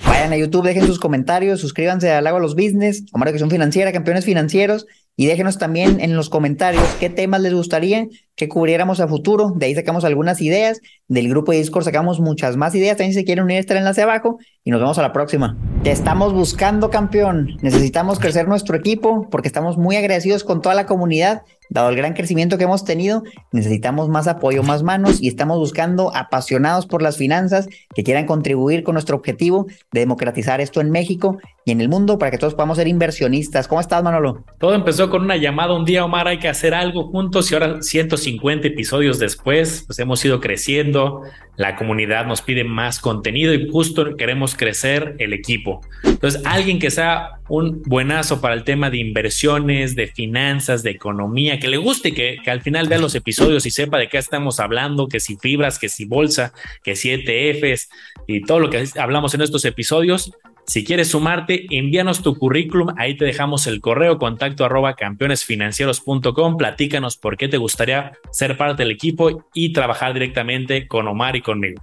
Vayan 0.03 0.33
a 0.33 0.37
YouTube, 0.37 0.65
dejen 0.65 0.85
sus 0.85 0.99
comentarios, 0.99 1.61
suscríbanse 1.61 2.11
al 2.11 2.23
Lago 2.23 2.39
los 2.39 2.55
Business, 2.55 3.05
Omar 3.13 3.27
Educación 3.29 3.49
Financiera, 3.49 3.91
Campeones 3.91 4.25
Financieros, 4.25 4.87
y 5.15 5.27
déjenos 5.27 5.57
también 5.57 5.99
en 5.99 6.15
los 6.15 6.29
comentarios 6.29 6.83
qué 6.99 7.09
temas 7.09 7.41
les 7.41 7.53
gustaría 7.53 8.07
que 8.35 8.49
cubriéramos 8.49 8.99
a 8.99 9.07
futuro. 9.07 9.53
De 9.55 9.65
ahí 9.65 9.75
sacamos 9.75 10.05
algunas 10.05 10.41
ideas. 10.41 10.81
Del 11.07 11.29
grupo 11.29 11.51
de 11.51 11.59
Discord 11.59 11.85
sacamos 11.85 12.19
muchas 12.19 12.57
más 12.57 12.75
ideas. 12.75 12.97
También 12.97 13.13
si 13.13 13.25
quieren 13.25 13.43
unir, 13.43 13.59
está 13.59 13.73
el 13.73 13.79
enlace 13.79 14.01
abajo. 14.01 14.37
Y 14.63 14.71
nos 14.71 14.79
vemos 14.79 14.97
a 14.97 15.01
la 15.01 15.13
próxima. 15.13 15.57
Te 15.83 15.91
estamos 15.91 16.33
buscando, 16.33 16.89
campeón. 16.89 17.57
Necesitamos 17.61 18.19
crecer 18.19 18.47
nuestro 18.47 18.75
equipo 18.75 19.27
porque 19.29 19.47
estamos 19.47 19.77
muy 19.77 19.95
agradecidos 19.95 20.43
con 20.43 20.61
toda 20.61 20.75
la 20.75 20.85
comunidad 20.85 21.43
Dado 21.69 21.89
el 21.89 21.95
gran 21.95 22.13
crecimiento 22.13 22.57
que 22.57 22.65
hemos 22.65 22.85
tenido, 22.85 23.23
necesitamos 23.51 24.07
más 24.07 24.27
apoyo, 24.27 24.61
más 24.61 24.83
manos 24.83 25.21
y 25.21 25.27
estamos 25.27 25.57
buscando 25.57 26.15
apasionados 26.15 26.85
por 26.85 27.01
las 27.01 27.17
finanzas 27.17 27.67
que 27.93 28.03
quieran 28.03 28.25
contribuir 28.25 28.83
con 28.83 28.93
nuestro 28.93 29.15
objetivo 29.17 29.65
de 29.91 30.01
democratizar 30.01 30.61
esto 30.61 30.79
en 30.79 30.91
México 30.91 31.39
y 31.65 31.71
en 31.71 31.81
el 31.81 31.89
mundo 31.89 32.19
para 32.19 32.29
que 32.29 32.37
todos 32.37 32.53
podamos 32.53 32.77
ser 32.77 32.87
inversionistas. 32.87 33.67
¿Cómo 33.67 33.81
estás, 33.81 34.03
Manolo? 34.03 34.43
Todo 34.59 34.75
empezó 34.75 35.09
con 35.09 35.23
una 35.23 35.37
llamada 35.37 35.75
un 35.75 35.85
día, 35.85 36.05
Omar, 36.05 36.27
hay 36.27 36.37
que 36.37 36.47
hacer 36.47 36.73
algo 36.75 37.09
juntos 37.09 37.51
y 37.51 37.55
ahora 37.55 37.81
150 38.25 38.67
episodios 38.67 39.19
después, 39.19 39.83
pues 39.85 39.99
hemos 39.99 40.23
ido 40.25 40.39
creciendo, 40.39 41.21
la 41.57 41.75
comunidad 41.75 42.25
nos 42.25 42.41
pide 42.41 42.63
más 42.63 42.99
contenido 42.99 43.53
y 43.53 43.69
justo 43.69 44.17
queremos 44.17 44.55
crecer 44.55 45.15
el 45.19 45.33
equipo. 45.33 45.81
Entonces, 46.03 46.41
alguien 46.45 46.79
que 46.79 46.91
sea 46.91 47.39
un 47.47 47.83
buenazo 47.83 48.41
para 48.41 48.55
el 48.55 48.63
tema 48.63 48.89
de 48.89 48.97
inversiones, 48.97 49.95
de 49.95 50.07
finanzas, 50.07 50.81
de 50.83 50.91
economía, 50.91 51.59
que 51.59 51.67
le 51.67 51.77
guste, 51.77 52.13
que, 52.13 52.37
que 52.43 52.51
al 52.51 52.61
final 52.61 52.87
vea 52.87 52.97
los 52.97 53.15
episodios 53.15 53.65
y 53.65 53.71
sepa 53.71 53.97
de 53.99 54.09
qué 54.09 54.17
estamos 54.17 54.59
hablando, 54.59 55.07
que 55.07 55.19
si 55.19 55.37
fibras, 55.37 55.77
que 55.77 55.87
si 55.87 56.05
bolsa, 56.05 56.53
que 56.83 56.95
si 56.95 57.11
ETFs 57.11 57.89
y 58.27 58.41
todo 58.41 58.59
lo 58.59 58.69
que 58.69 58.83
hablamos 58.97 59.33
en 59.35 59.41
estos 59.41 59.63
episodios, 59.65 60.31
si 60.67 60.83
quieres 60.83 61.09
sumarte, 61.09 61.67
envíanos 61.69 62.21
tu 62.21 62.35
currículum, 62.35 62.89
ahí 62.97 63.15
te 63.15 63.25
dejamos 63.25 63.67
el 63.67 63.81
correo 63.81 64.17
contacto 64.17 64.65
arroba 64.65 64.95
campeonesfinancieros.com, 64.95 66.57
platícanos 66.57 67.17
por 67.17 67.37
qué 67.37 67.47
te 67.47 67.57
gustaría 67.57 68.13
ser 68.31 68.57
parte 68.57 68.83
del 68.83 68.91
equipo 68.91 69.45
y 69.53 69.73
trabajar 69.73 70.13
directamente 70.13 70.87
con 70.87 71.07
Omar 71.07 71.35
y 71.35 71.41
conmigo. 71.41 71.81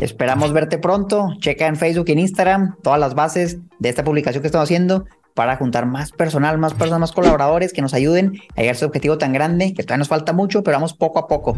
Esperamos 0.00 0.52
verte 0.52 0.78
pronto, 0.78 1.34
checa 1.40 1.66
en 1.66 1.76
Facebook 1.76 2.06
y 2.08 2.12
en 2.12 2.20
Instagram 2.20 2.76
todas 2.82 3.00
las 3.00 3.14
bases 3.14 3.58
de 3.80 3.88
esta 3.88 4.04
publicación 4.04 4.42
que 4.42 4.46
estamos 4.46 4.66
haciendo 4.66 5.06
para 5.34 5.56
juntar 5.56 5.86
más 5.86 6.12
personal, 6.12 6.58
más 6.58 6.74
personas, 6.74 7.00
más 7.00 7.12
colaboradores 7.12 7.72
que 7.72 7.82
nos 7.82 7.94
ayuden 7.94 8.40
a 8.56 8.60
llegar 8.60 8.74
a 8.74 8.76
ese 8.76 8.84
objetivo 8.84 9.18
tan 9.18 9.32
grande 9.32 9.74
que 9.74 9.82
todavía 9.82 9.98
nos 9.98 10.08
falta 10.08 10.32
mucho, 10.32 10.62
pero 10.62 10.76
vamos 10.76 10.94
poco 10.94 11.18
a 11.18 11.26
poco. 11.26 11.56